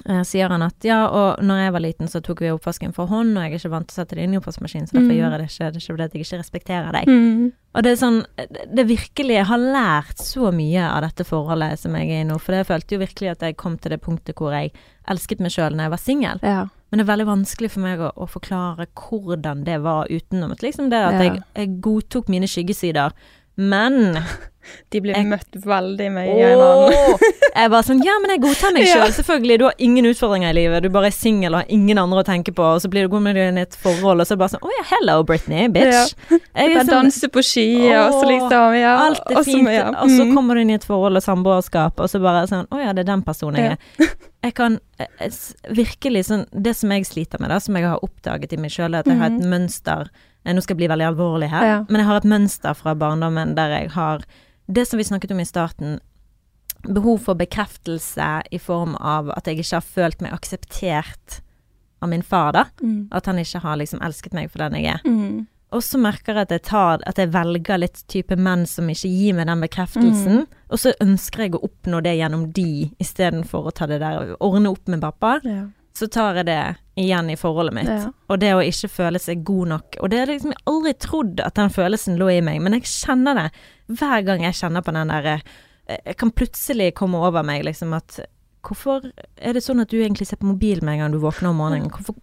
[0.06, 3.10] uh, sier han at ja, og når jeg var liten så tok vi oppvasken for
[3.10, 5.10] hånd, og jeg er ikke vant til å sette det inn i oppvaskmaskinen, så derfor
[5.10, 5.18] Mm.
[5.18, 5.58] gjør jeg det ikke.
[5.58, 7.10] Det er ikke fordi jeg ikke respekterer deg.
[7.10, 7.48] Mm.
[7.74, 11.80] Og det er sånn det, det virkelig Jeg har lært så mye av dette forholdet
[11.80, 14.02] som jeg er i nå, for jeg følte jo virkelig at jeg kom til det
[14.04, 14.74] punktet hvor jeg
[15.10, 16.40] elsket meg sjøl når jeg var singel.
[16.46, 16.62] ja.
[16.92, 20.90] Men det er veldig vanskelig for meg å, å forklare hvordan det var utenom liksom
[20.92, 21.22] det at Ja.
[21.24, 23.12] jeg, jeg godtok mine skyggesider.
[23.58, 24.18] Men
[24.94, 27.16] De blir Jeg- møtt veldig mye i!
[27.56, 29.58] Jeg bare sånn Ja, men jeg godtar meg sjøl, selv, selvfølgelig.
[29.60, 30.84] Du har ingen utfordringer i livet.
[30.86, 33.12] Du bare er singel og har ingen andre å tenke på, og så blir du
[33.12, 35.16] god med deg i et forhold, og så er det bare sånn Å ja, hello,
[35.28, 36.14] Britney, bitch.
[36.30, 37.66] Jeg er Bare sånn, danser på ski,
[37.98, 38.94] og så liksom Ja.
[39.08, 39.88] alt er og så- fint, ja.
[39.98, 40.34] og så Mm.
[40.38, 43.04] kommer du inn i et forhold og samboerskap, og så bare sånn Å ja, det
[43.08, 44.16] er den personen jeg er.
[44.44, 45.30] Jeg kan eh,
[45.70, 48.96] virkelig sånn Det som jeg sliter med, da, som jeg har oppdaget i meg sjøl,
[48.96, 49.50] er at jeg har et Mhm.
[49.54, 50.10] mønster
[50.46, 51.86] eh, Nå skal jeg bli veldig alvorlig her, Ja.
[51.90, 54.24] men jeg har et mønster fra barndommen der jeg har
[54.72, 56.00] Det som vi snakket om i starten,
[56.84, 61.42] behov for bekreftelse i form av at jeg ikke har følt meg akseptert
[62.02, 62.64] av min far, da.
[62.82, 63.08] Mm.
[63.12, 65.02] At han ikke har liksom elsket meg for den jeg er.
[65.06, 65.46] Mm.
[65.74, 69.12] Og så merker jeg at jeg, tar, at jeg velger litt type menn som ikke
[69.12, 70.48] gir meg den bekreftelsen.
[70.72, 74.70] Og så ønsker jeg å oppnå det gjennom de, istedenfor å ta det der ordne
[74.70, 75.40] opp med pappa.
[75.44, 75.70] Ja.
[75.98, 77.90] Så tar jeg det igjen i forholdet mitt.
[77.90, 78.12] Ja.
[78.32, 79.98] Og det å ikke føle seg god nok.
[80.00, 82.88] Og det har liksom jeg aldri trodd at den følelsen lå i meg, men jeg
[82.88, 83.50] kjenner det
[84.00, 85.42] hver gang jeg kjenner på den derre
[85.92, 88.22] Jeg kan plutselig komme over meg liksom at
[88.62, 89.08] Hvorfor
[89.42, 91.58] er det sånn at du egentlig ser på mobilen med en gang du våkner om
[91.58, 91.90] morgenen?
[91.90, 92.14] Hvorfor,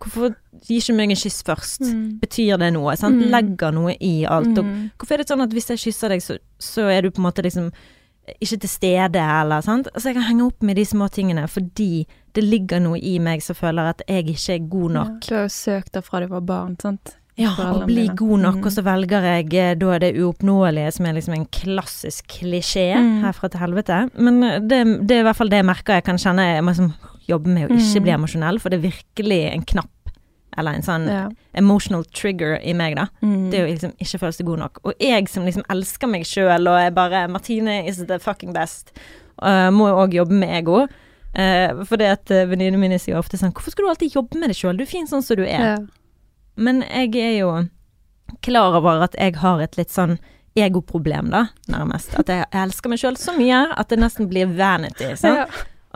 [0.00, 0.30] hvorfor
[0.64, 1.82] gir ikke du meg en kyss først?
[1.84, 2.06] Mm.
[2.22, 2.94] Betyr det noe?
[2.96, 3.20] Sant?
[3.20, 3.26] Mm.
[3.34, 4.56] Legger noe i alt.
[4.56, 4.88] Mm.
[4.96, 7.28] hvorfor er det sånn at hvis jeg kysser deg, så, så er du på en
[7.28, 7.68] måte liksom
[8.40, 9.88] ikke til stede, eller sant.
[9.96, 13.42] Så jeg kan henge opp med de små tingene fordi det ligger noe i meg
[13.42, 15.08] som føler at jeg ikke er god nok.
[15.22, 17.16] Ja, du har jo søkt det fra du var barn, sant?
[17.36, 18.14] Ja, å bli mine.
[18.14, 18.66] god nok, Mm.
[18.66, 23.22] og så velger jeg eh, da det uoppnåelige, som er liksom en klassisk klisjé Mm.
[23.24, 24.10] herfra til helvete.
[24.18, 26.62] Men eh, det, det er i hvert fall det jeg merker jeg kan kjenne jeg
[26.62, 26.92] må liksom
[27.28, 28.02] jobbe med å ikke Mm.
[28.02, 30.01] bli emosjonell, for det er virkelig en knapp,
[30.58, 31.28] eller en sånn Ja.
[31.54, 33.06] emotional trigger i meg, da.
[33.22, 33.50] Mm.
[33.50, 34.78] Det er jo liksom ikke føle seg god nok.
[34.84, 38.92] Og jeg som liksom elsker meg sjøl og er bare Martine is the fucking best,
[39.42, 40.86] uh, må jo òg jobbe med ego.
[41.32, 44.36] Uh, for det at uh, venninnene mine sier ofte sånn Hvorfor skal du alltid jobbe
[44.36, 44.76] med deg sjøl?
[44.76, 45.62] Du er fin sånn som du er.
[45.64, 45.76] ja.
[46.56, 47.52] Men jeg er jo
[48.44, 50.18] klar over at jeg har et litt sånn
[50.54, 52.12] egoproblem, da, nærmest.
[52.20, 55.14] At jeg, jeg elsker meg sjøl så mye at det nesten blir vanity.
[55.16, 55.38] Sant?
[55.40, 55.46] Ja.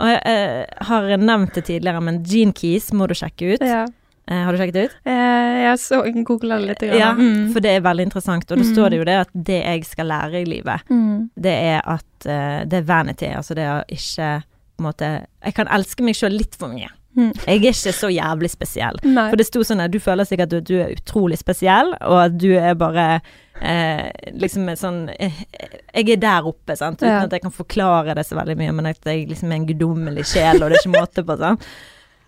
[0.01, 3.61] Og jeg eh, har nevnt det tidligere, men Gene Keys må du sjekke ut.
[3.65, 3.85] ja.
[4.29, 4.95] Eh, har du sjekket det ut?
[5.07, 6.79] Eh, Jeg så googla det litt.
[6.81, 6.99] grann.
[6.99, 7.53] Ja, Mm.
[7.53, 8.51] for det er veldig interessant.
[8.51, 8.75] Og Mm.
[8.75, 11.31] står det jo det at det jeg skal lære i livet, Mm.
[11.37, 13.27] det er at uh, det er vanity.
[13.27, 14.43] Altså det å ikke
[14.77, 16.89] på en måte Jeg kan elske meg sjøl litt for mye.
[17.17, 17.33] Mm.
[17.47, 18.99] Jeg er ikke så jævlig spesiell.
[19.05, 19.31] Nei.
[19.31, 22.37] For det sto sånn at du føler sikkert at du er utrolig spesiell, og at
[22.37, 23.23] du er bare
[23.63, 25.33] eh, liksom sånn eh,
[25.95, 27.23] Jeg er der oppe, sant, uten Ja.
[27.23, 30.27] at jeg kan forklare det så veldig mye, men at jeg liksom er en guddommelig
[30.27, 31.63] sjel, og det er ikke måte på, sant.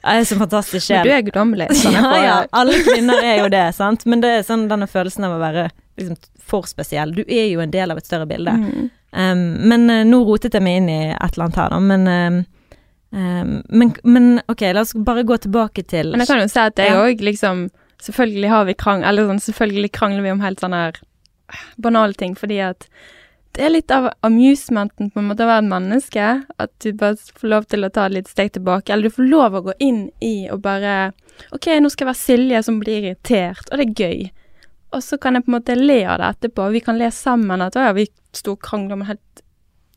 [0.04, 1.00] Jeg er så fantastisk sjel.
[1.02, 1.68] Men du er guddommelig.
[1.80, 2.37] sånn Ja, ja.
[2.54, 4.04] Alle kvinner er jo det, sant.
[4.06, 7.12] Men det er sånn denne følelsen av å være liksom for spesiell.
[7.16, 8.54] Du er jo en del av et større bilde.
[8.54, 8.87] Mm.
[9.11, 11.80] Um, men uh, nå rotet jeg meg inn i et eller annet her, da.
[11.90, 12.38] Men, um,
[13.18, 16.62] um, men, men ok, la oss bare gå tilbake til Men jeg kan jo si
[16.62, 17.04] at jeg Ja.
[17.04, 19.00] òg liksom Selvfølgelig har vi krang...
[19.02, 20.98] Eller sånn, selvfølgelig krangler vi om helt sånne her
[21.82, 22.84] banale ting, fordi at
[23.56, 26.26] det er litt av amusementen på en måte å være et menneske.
[26.62, 28.92] At du bare får lov til å ta et litt steg tilbake.
[28.92, 31.12] Eller du får lov å gå inn i og bare
[31.54, 34.28] OK, nå skal jeg være Silje som blir irritert, og det er gøy.
[34.96, 36.68] Og så kan jeg på en måte le av det etterpå.
[36.74, 39.42] Vi kan le sammen at å ja, vi sto og krangla om en helt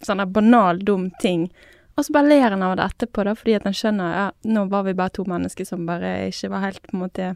[0.05, 1.47] sånn banal, dum ting.
[1.95, 4.65] Og så bare ler en av det etterpå, da, fordi at en skjønner ja, nå
[4.71, 7.31] var vi bare to mennesker som bare ikke var helt på en måte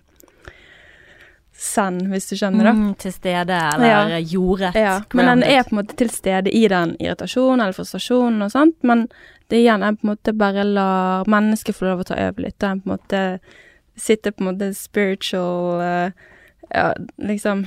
[1.58, 2.74] send, hvis du skjønner, da.
[2.76, 4.20] mm, til stede, eller Ja.
[4.20, 4.74] jordet.
[4.76, 8.52] Ja, men den er på en måte til stede i den irritasjonen eller frustrasjonen og
[8.52, 9.08] sånt, men
[9.50, 12.42] det er igjen en på en måte bare lar mennesket få lov å ta over
[12.44, 13.40] litt, og en på en måte
[13.96, 16.12] sitte på en måte spiritual eh,
[16.74, 17.66] ja, liksom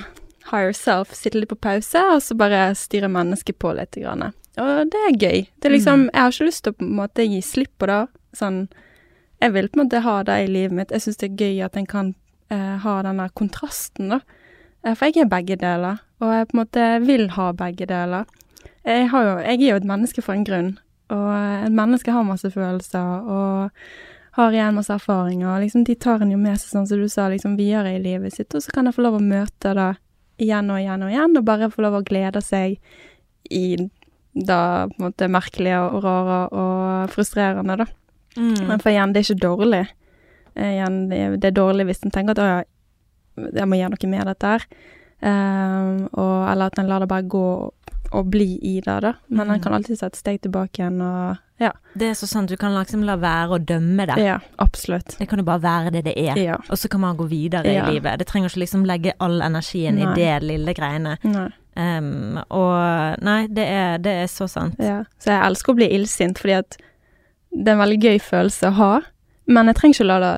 [0.51, 3.97] higher self, sitte litt på pause, og så bare styre mennesket på litt.
[3.97, 4.33] Grann.
[4.59, 5.47] Og det er gøy.
[5.61, 7.87] Det er liksom, Jeg har ikke lyst til å på en måte gi slipp på
[7.87, 8.07] det.
[8.37, 8.69] Sånn,
[9.41, 10.91] jeg vil på en måte ha det i livet mitt.
[10.91, 12.15] Jeg syns det er gøy at en kan
[12.55, 14.21] ha den der kontrasten, da.
[14.85, 18.29] Eh, for jeg er begge deler, og jeg på en måte vil ha begge deler.
[18.87, 20.71] Jeg, har jo, jeg er jo et menneske for en grunn,
[21.13, 21.27] og
[21.67, 23.71] et menneske har masse følelser og
[24.39, 27.09] har igjen masse erfaringer, og liksom de tar en jo med seg, sånn som du
[27.11, 29.91] sa, liksom videre i livet sitt, og så kan jeg få lov å møte det
[30.39, 32.79] igjen og igjen og igjen, og bare få lov å glede seg
[33.51, 33.65] i
[34.39, 34.59] det
[34.93, 37.89] på en måte merkelige og rare og frustrerende, da.
[38.39, 38.69] Mm.
[38.69, 39.85] Men for igjen, det er ikke dårlig.
[40.59, 42.63] Eh, igjen, det er, dårlig hvis en tenker at å ja,
[43.55, 44.65] jeg må gjøre noe med dette her.
[45.23, 47.45] Ehm, og, eller at en lar det bare gå
[48.09, 49.13] og bli i det, da.
[49.29, 49.63] Men en Mm.
[49.63, 51.73] kan alltid ta et steg tilbake igjen og Ja.
[51.99, 54.17] Det er så sant, du kan liksom la være å dømme det.
[54.23, 55.17] Ja, absolutt.
[55.19, 56.37] Det kan jo bare være det det er.
[56.39, 56.55] Ja.
[56.71, 57.87] Og så kan man gå videre Ja.
[57.89, 58.19] i livet.
[58.19, 60.13] Det trenger ikke liksom legge all energien Nei.
[60.13, 61.19] i det lille greiene.
[61.25, 61.49] Nei.
[61.77, 64.77] Um, og nei, det er, det er så sant.
[64.79, 65.03] Ja.
[65.19, 66.77] Så jeg elsker å bli illsint, fordi at
[67.53, 69.01] det er en veldig gøy følelse å ha.
[69.49, 70.37] Men jeg trenger ikke å la det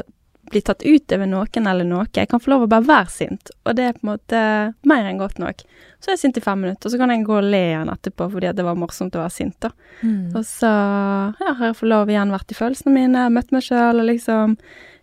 [0.50, 2.06] bli tatt ut over noen eller noe.
[2.14, 4.40] Jeg kan få lov å bare være sint, og det er på en måte
[4.88, 5.62] mer enn godt nok.
[6.02, 7.92] Så er jeg sint i fem minutter, og så kan jeg gå og le igjen
[7.92, 9.70] etterpå fordi det var morsomt å være sint, da.
[10.02, 10.32] Mm.
[10.34, 14.02] Og så ja, har jeg fått lov igjen vært i følelsene mine, møtt meg sjøl
[14.02, 14.56] og liksom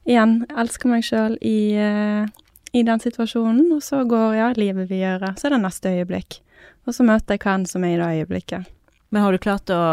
[0.08, 2.28] igjen elsker meg sjøl i, eh,
[2.74, 3.70] i den situasjonen.
[3.76, 5.34] Og så går ja, livet videre.
[5.40, 6.42] Så er det neste øyeblikk.
[6.88, 8.74] Og så møter jeg hva enn som er i det øyeblikket.
[9.10, 9.84] Men har du klart å,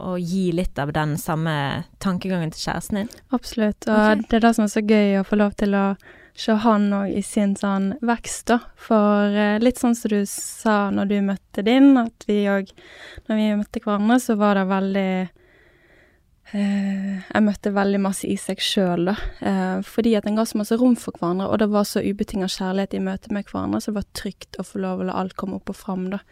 [0.00, 3.12] å gi litt av den samme tankegangen til kjæresten din?
[3.36, 3.84] Absolutt.
[3.84, 4.24] Og okay.
[4.30, 5.84] det er det som er så gøy å få lov til å
[6.40, 8.60] se han òg i sin sånn vekst, da.
[8.80, 12.72] For eh, litt sånn som du sa når du møtte din, at vi òg
[13.28, 15.10] Når vi møtte hverandre, så var det veldig
[16.54, 19.16] eh, Jeg møtte veldig masse i seg sjøl, da.
[19.40, 22.48] Eh, fordi at en ga så masse rom for hverandre, og det var så ubetinga
[22.48, 25.36] kjærlighet i møte med hverandre, så det var trygt å få lov å la alt
[25.36, 26.24] komme opp og fram, da.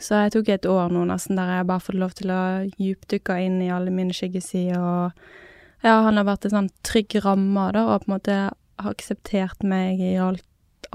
[0.00, 2.42] Så jeg tok et år nå nesten der jeg bare fått lov til å
[2.76, 7.68] djupdykke inn i alle mine skyggesider, og ja, han har vært en sånn trygg ramme,
[7.76, 8.38] da, og på en måte
[8.80, 10.44] har akseptert meg i alt,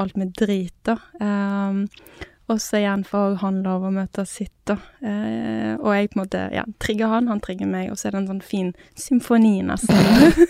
[0.02, 0.98] alt med drit, da.
[1.22, 1.86] Um,
[2.50, 4.80] også igjen for han lov å møte sitt, da.
[5.04, 8.18] Uh, og jeg på en måte, ja, trigger han, han trigger meg, og så er
[8.18, 9.96] det en sånn fin symfoni, nesten.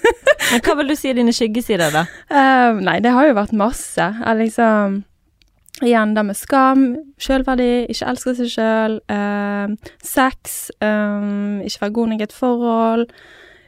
[0.50, 2.06] Men hva vil du si er dine skyggesider, da?
[2.32, 4.06] Eh, nei, det har jo vært masse.
[4.18, 5.02] Jeg liksom
[5.82, 6.82] Igjen det med skam,
[7.18, 8.98] sjølverdi, ikke elske seg sjøl,
[10.04, 13.10] sex, eh, ikke være god nok i et forhold,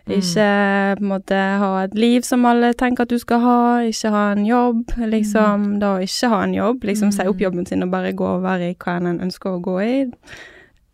[0.07, 0.15] Mm.
[0.17, 4.09] ikke på en måte ha et liv som alle tenker at du skal ha, ikke
[4.09, 7.41] ha en jobb, liksom da å ikke ha en jobb, liksom si opp Mm.
[7.45, 10.11] jobben sin og bare gå og være i hva en ønsker å gå i.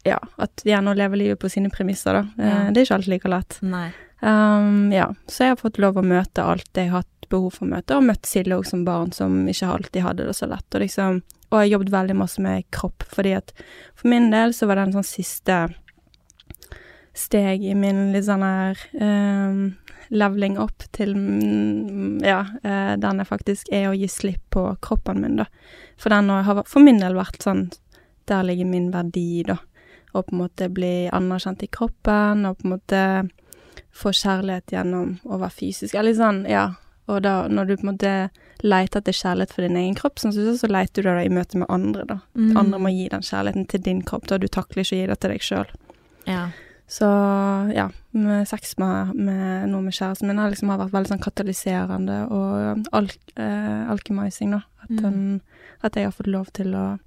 [0.06, 2.19] Ja, at igjen å leve livet på sine premisser, da.
[2.38, 2.69] Eh, Ja.
[2.71, 3.60] Det er ikke alltid like lett.
[3.63, 3.91] Nei.
[4.19, 7.67] Um, ja, så jeg har fått lov å møte alt jeg har hatt behov for
[7.67, 10.67] å møte, og møtt Silje òg som barn som ikke alltid hadde det så lett.
[10.73, 13.53] Og liksom, og jeg har jobbet veldig masse med kropp, fordi at
[13.95, 15.60] for min del så var det en sånn siste
[17.17, 19.62] steg i min litt sånn her um,
[20.13, 25.21] leveling opp til mm, ja, eh, den jeg faktisk er å gi slipp på kroppen
[25.23, 25.47] min, da.
[25.99, 27.69] For den har for min del vært sånn
[28.27, 29.56] Der ligger min verdi, da.
[30.12, 33.01] Å på en måte bli anerkjent i kroppen, og på en måte
[33.98, 35.96] få kjærlighet gjennom å være fysisk.
[35.98, 36.68] Eller sånn, ja.
[37.08, 38.14] Og da, når du på en måte
[38.68, 41.58] leter etter kjærlighet for din egen kropp, sånn du så leter du det i møte
[41.62, 42.18] med andre, da.
[42.36, 42.58] Mm.
[42.60, 44.38] Andre må gi den kjærligheten til din kropp, da.
[44.42, 45.72] Du takler ikke å gi det til deg sjøl.
[46.28, 46.42] Ja.
[46.88, 47.08] Så
[47.76, 52.20] ja, med sex med, med noe med kjæresten min har liksom vært veldig sånn katalyserende
[52.32, 54.62] og alk, eh, alchemizing, da.
[54.84, 55.02] At, Mm.
[55.02, 55.42] den,
[55.84, 56.98] at jeg har fått lov til å eh,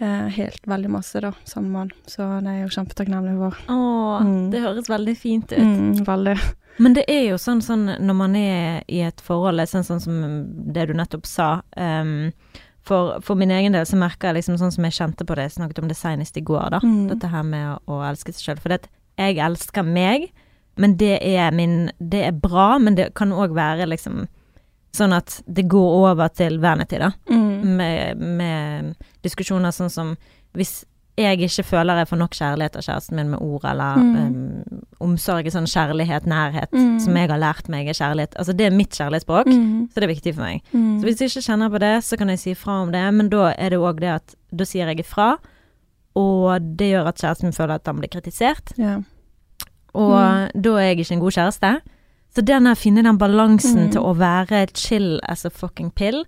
[0.00, 1.90] helt veldig masse, da, sammen med han.
[2.06, 3.58] Så det er jo kjempetakknemlig for.
[3.72, 3.80] Å,
[4.20, 4.50] Mm.
[4.50, 5.58] det høres veldig fint ut.
[5.58, 6.36] Mm, veldig.
[6.78, 10.00] Men det er jo sånn, sånn når man er i et forhold, det sånn, sånn
[10.02, 10.18] som
[10.72, 11.62] det du nettopp sa.
[11.76, 12.32] um,
[12.84, 15.46] for, for min egen del så merker jeg liksom sånn som jeg kjente på det,
[15.48, 16.80] jeg snakket om det senest i går, da.
[16.84, 17.08] Mm.
[17.08, 18.60] Dette her med å, å elske seg sjøl.
[18.60, 20.26] For det jeg elsker meg,
[20.76, 24.26] men det er min Det er bra, men det kan òg være liksom
[24.94, 27.12] sånn at det går over til vanity, da.
[27.30, 27.43] Mm.
[27.64, 30.16] Med, med diskusjoner sånn som
[30.54, 30.84] hvis
[31.16, 34.16] jeg ikke føler jeg får nok kjærlighet av kjæresten min med ord eller Mm.
[34.16, 36.98] um, omsorg, sånn kjærlighet, nærhet, Mm.
[37.00, 38.34] som jeg har lært meg er kjærlighet.
[38.36, 39.88] Altså det er mitt kjærlighetsspråk, Mm.
[39.90, 40.62] så det er viktig for meg.
[40.72, 40.98] Mm.
[41.00, 43.28] Så hvis jeg ikke kjenner på det, så kan jeg si fra om det, men
[43.28, 45.36] da er det òg det at da sier jeg ifra,
[46.16, 48.98] og det gjør at kjæresten min føler at han blir kritisert, Ja.
[49.94, 51.80] og da er jeg ikke en god kjæreste.
[52.34, 53.92] Så den å finne den balansen Mm.
[53.92, 56.24] til å være chill as a fucking pill,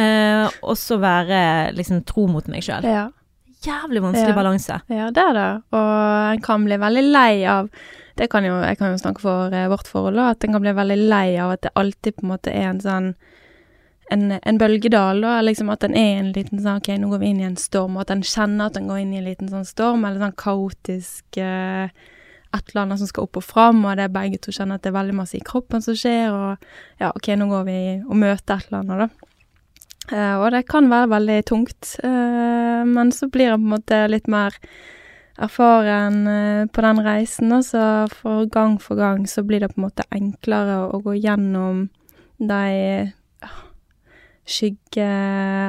[0.00, 1.40] eh, og så være
[1.76, 2.84] liksom tro mot meg sjøl.
[2.88, 3.08] ja.
[3.60, 4.36] Jævlig vanskelig Ja.
[4.38, 4.76] balanse.
[4.88, 5.48] Ja, det er det.
[5.76, 7.66] Og en kan bli veldig lei av
[8.16, 10.72] det kan jo, Jeg kan jo snakke for eh, vårt forhold, at en kan bli
[10.72, 13.10] veldig lei av at det alltid på en måte er en sånn
[14.10, 15.40] en, en bølgedal, da.
[15.44, 17.96] Liksom at en er en liten sånn OK, nå går vi inn i en storm,
[17.96, 20.34] og at en kjenner at en går inn i en liten sånn storm, eller sånn
[20.40, 21.92] kaotisk eh,
[22.50, 24.82] et eller annet som skal opp og fram, og det er begge to kjenner at
[24.82, 26.56] det er veldig masse i kroppen som skjer, og
[26.98, 29.29] ja, OK, nå går vi og møter et eller annet, da.
[30.08, 34.00] Eh, og det kan være veldig tungt, eh, men så blir jeg på en måte
[34.10, 34.56] litt mer
[35.40, 39.80] erfaren eh, på den reisen, og så for gang for gang så blir det på
[39.80, 41.86] en måte enklere å, gå gjennom
[42.40, 43.54] de ja,
[44.48, 45.06] skygge...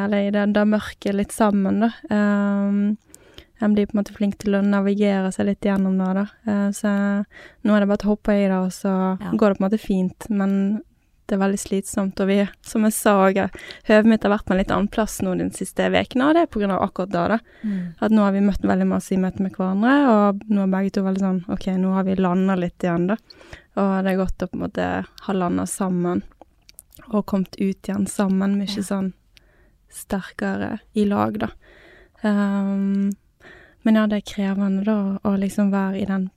[0.02, 1.92] Eller i det, det mørket litt sammen, da.
[2.10, 2.98] Um,
[3.62, 6.26] en blir på en måte flink til å navigere seg litt gjennom det, da.
[6.48, 6.92] Uh, så
[7.62, 9.36] nå er det bare å hoppe i det, og så Ja.
[9.36, 10.30] går det på en måte fint.
[10.34, 10.82] Men
[11.32, 14.60] det er veldig slitsomt, og vi, som jeg sa høvet mitt har vært på en
[14.60, 17.38] litt annen plass nå de siste uken, og det er av akkurat da, da.
[17.64, 17.80] Mm.
[18.04, 20.92] At nå har vi møtt veldig masse i møte med hverandre, og nå er begge
[20.98, 23.18] to veldig sånn OK, nå har vi landa litt igjen, da.
[23.80, 26.26] Og det er godt å på en måte ha landa sammen,
[27.08, 28.84] og kommet ut igjen sammen, mye Ja.
[28.92, 29.14] sånn
[29.92, 31.50] sterkere i lag, da.
[32.22, 33.16] Um,
[33.82, 36.30] men ja, det er krevende, da, å liksom være i den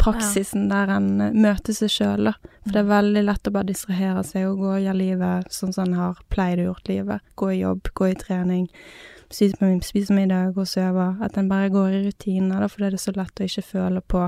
[0.00, 2.34] praksisen der en eh, møter seg sjøl, da.
[2.64, 5.72] For det er veldig lett å bare distrahere seg og gå og gjøre livet sånn
[5.76, 7.20] som en har pleid å gjort livet.
[7.40, 8.66] Gå i jobb, gå i trening,
[9.30, 11.08] spise, middag og sove.
[11.22, 14.00] At en bare går i rutiner, da, for det er så lett å ikke føle
[14.02, 14.26] på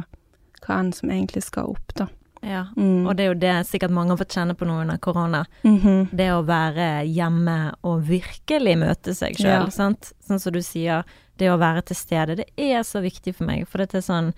[0.63, 2.09] hva enn som egentlig skal opp, da.
[2.43, 2.65] Ja.
[2.77, 3.07] Mm.
[3.07, 5.45] Og det er jo det sikkert mange har fått kjenne på nå under korona.
[5.63, 6.09] Mhm.
[6.11, 9.71] Det å være hjemme og virkelig møte seg sjøl, Ja.
[9.71, 10.13] sant.
[10.27, 11.05] Sånn som du sier,
[11.39, 13.67] det å være til stede, det er så viktig for meg.
[13.69, 14.33] For det er sånn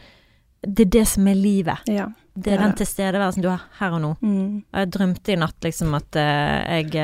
[0.67, 1.89] Det er det som er livet.
[1.89, 2.07] Ja.
[2.35, 2.67] Det er Ja.
[2.67, 4.17] den tilstedeværelsen du har her og nå.
[4.21, 4.65] Mm.
[4.73, 6.95] Og Jeg drømte i natt liksom at uh, jeg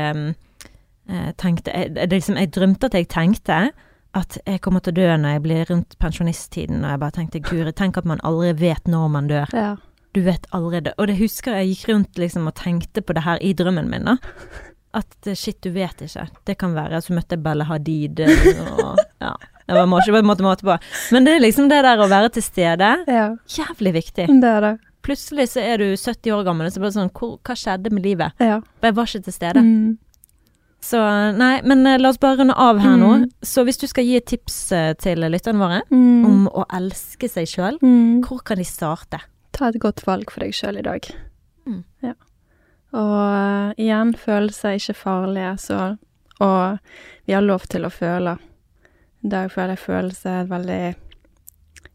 [1.11, 3.71] eh, tenkte jeg, det liksom, jeg drømte at jeg tenkte
[4.15, 7.43] at jeg kommer til å dø når jeg blir rundt pensjonisttiden, og jeg bare tenkte
[7.47, 9.47] guri, tenk at man aldri vet når man dør.
[9.55, 9.77] Ja.
[10.15, 10.81] Du vet aldri.
[10.99, 14.09] Og det husker jeg gikk rundt liksom og tenkte på det her i drømmen min,
[14.11, 14.17] da.
[14.99, 16.27] At shit, du vet ikke.
[16.45, 16.99] Det kan være.
[17.01, 19.37] Så møtte jeg Bella Hadid og ja.
[19.71, 20.77] Det var måte, måte på.
[21.15, 22.91] Men det er liksom det der å være til stede.
[23.09, 23.29] ja.
[23.49, 24.27] Jævlig viktig.
[24.41, 24.75] Det er det.
[25.07, 27.91] Plutselig så er du 70 år gammel, og så blir det sånn hvor, Hva skjedde
[27.95, 28.33] med livet?
[28.39, 28.61] Ja.
[28.85, 29.63] Jeg var ikke til stede.
[29.65, 29.99] Mm.
[30.83, 31.01] Så
[31.37, 33.09] nei, men eh, la oss bare runde av her nå.
[33.23, 33.31] Mm.
[33.45, 36.25] Så hvis du skal gi et tips eh, til lytterne våre Mm.
[36.25, 38.23] om å elske seg sjøl, Mm.
[38.25, 39.21] hvor kan de starte?
[39.53, 41.09] Ta et godt valg for deg sjøl i dag.
[41.69, 41.85] Mm.
[42.03, 42.15] Ja.
[42.97, 45.99] Og eh, igjen, følelser er ikke farlige, så
[46.41, 46.79] Og
[47.27, 48.39] vi har lov til å føle.
[49.21, 50.83] Dag føler jeg føler seg veldig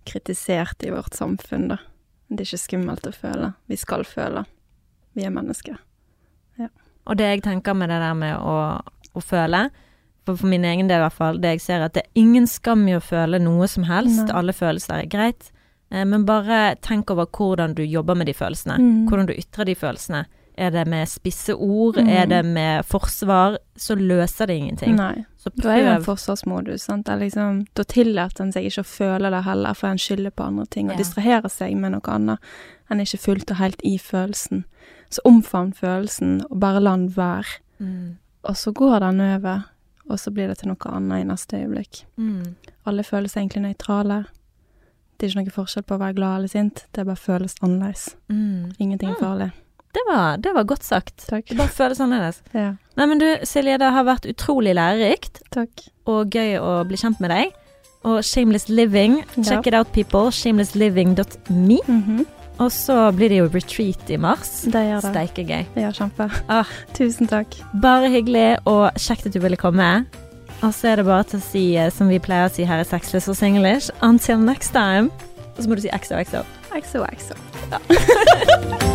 [0.06, 1.80] kritisert i vårt samfunn, da.
[2.30, 3.52] Det er ikke skummelt å føle.
[3.70, 4.46] Vi skal føle.
[5.18, 5.78] Vi er mennesker.
[7.06, 9.68] Og det jeg tenker med det der med å, å føle,
[10.26, 12.22] for, for min egen del i hvert fall, det jeg ser er at det er
[12.22, 14.24] ingen skam i å føle noe som helst.
[14.24, 14.38] Nei.
[14.40, 15.52] Alle følelser er greit.
[15.94, 18.80] Eh, men bare tenk over hvordan du jobber med de følelsene.
[18.82, 19.04] Mm.
[19.10, 20.24] Hvordan du ytrer de følelsene.
[20.58, 21.98] Er det med spisse ord?
[21.98, 22.08] Mm.
[22.10, 23.58] Er det med forsvar?
[23.76, 24.96] Så løser det ingenting.
[24.96, 25.26] Nei.
[25.38, 26.82] Så Da er jo en forsvarsmodus.
[26.88, 27.08] Sant?
[27.08, 30.66] Liksom, da tillater en seg ikke å føle det heller, for en skylder på andre
[30.66, 30.98] ting og Ja.
[31.04, 32.40] distraherer seg med noe annet.
[32.90, 34.64] En er ikke fullt og helt i følelsen.
[35.10, 37.60] Så omfavn følelsen, og bare la den være.
[37.80, 38.18] Mm.
[38.44, 39.64] Og så går den over,
[40.10, 42.06] og så blir det til noe annet i neste øyeblikk.
[42.18, 42.56] Mm.
[42.86, 44.26] Alle føles egentlig nøytrale.
[45.18, 48.16] Det er ikke noe forskjell på å være glad eller sint, det bare føles annerledes.
[48.30, 48.74] Mm.
[48.80, 49.52] Ingenting er farlig.
[49.96, 51.16] Det, var, det var godt sagt.
[51.30, 51.46] Takk.
[51.48, 52.42] Det bare føles annerledes.
[52.54, 55.86] Ja, Nei, men du Silje, det har vært utrolig lærerikt takk.
[56.08, 57.54] og gøy å bli kjent med deg.
[58.06, 59.72] Og Shameless Living, check Ja.
[59.72, 60.30] it out people.
[60.32, 61.80] Shamelessliving.me.
[61.88, 62.26] Mhm.
[62.60, 64.62] Og så blir det jo retreat i mars.
[64.64, 65.12] Det gjør det.
[65.12, 65.66] Steike gøy.
[65.76, 66.30] Ja, kjempe.
[66.48, 66.64] Ah.
[66.96, 67.58] Tusen takk.
[67.84, 70.06] Bare hyggelig og kjekt at du ville komme.
[70.64, 72.80] Og så er det bare til å si, eh, som vi pleier å si her
[72.80, 75.12] i Sexless og Singlish, until next time.
[75.58, 76.46] Og så må du si exo, exo.
[76.76, 77.36] Exo, exo.
[77.72, 78.95] XOXO.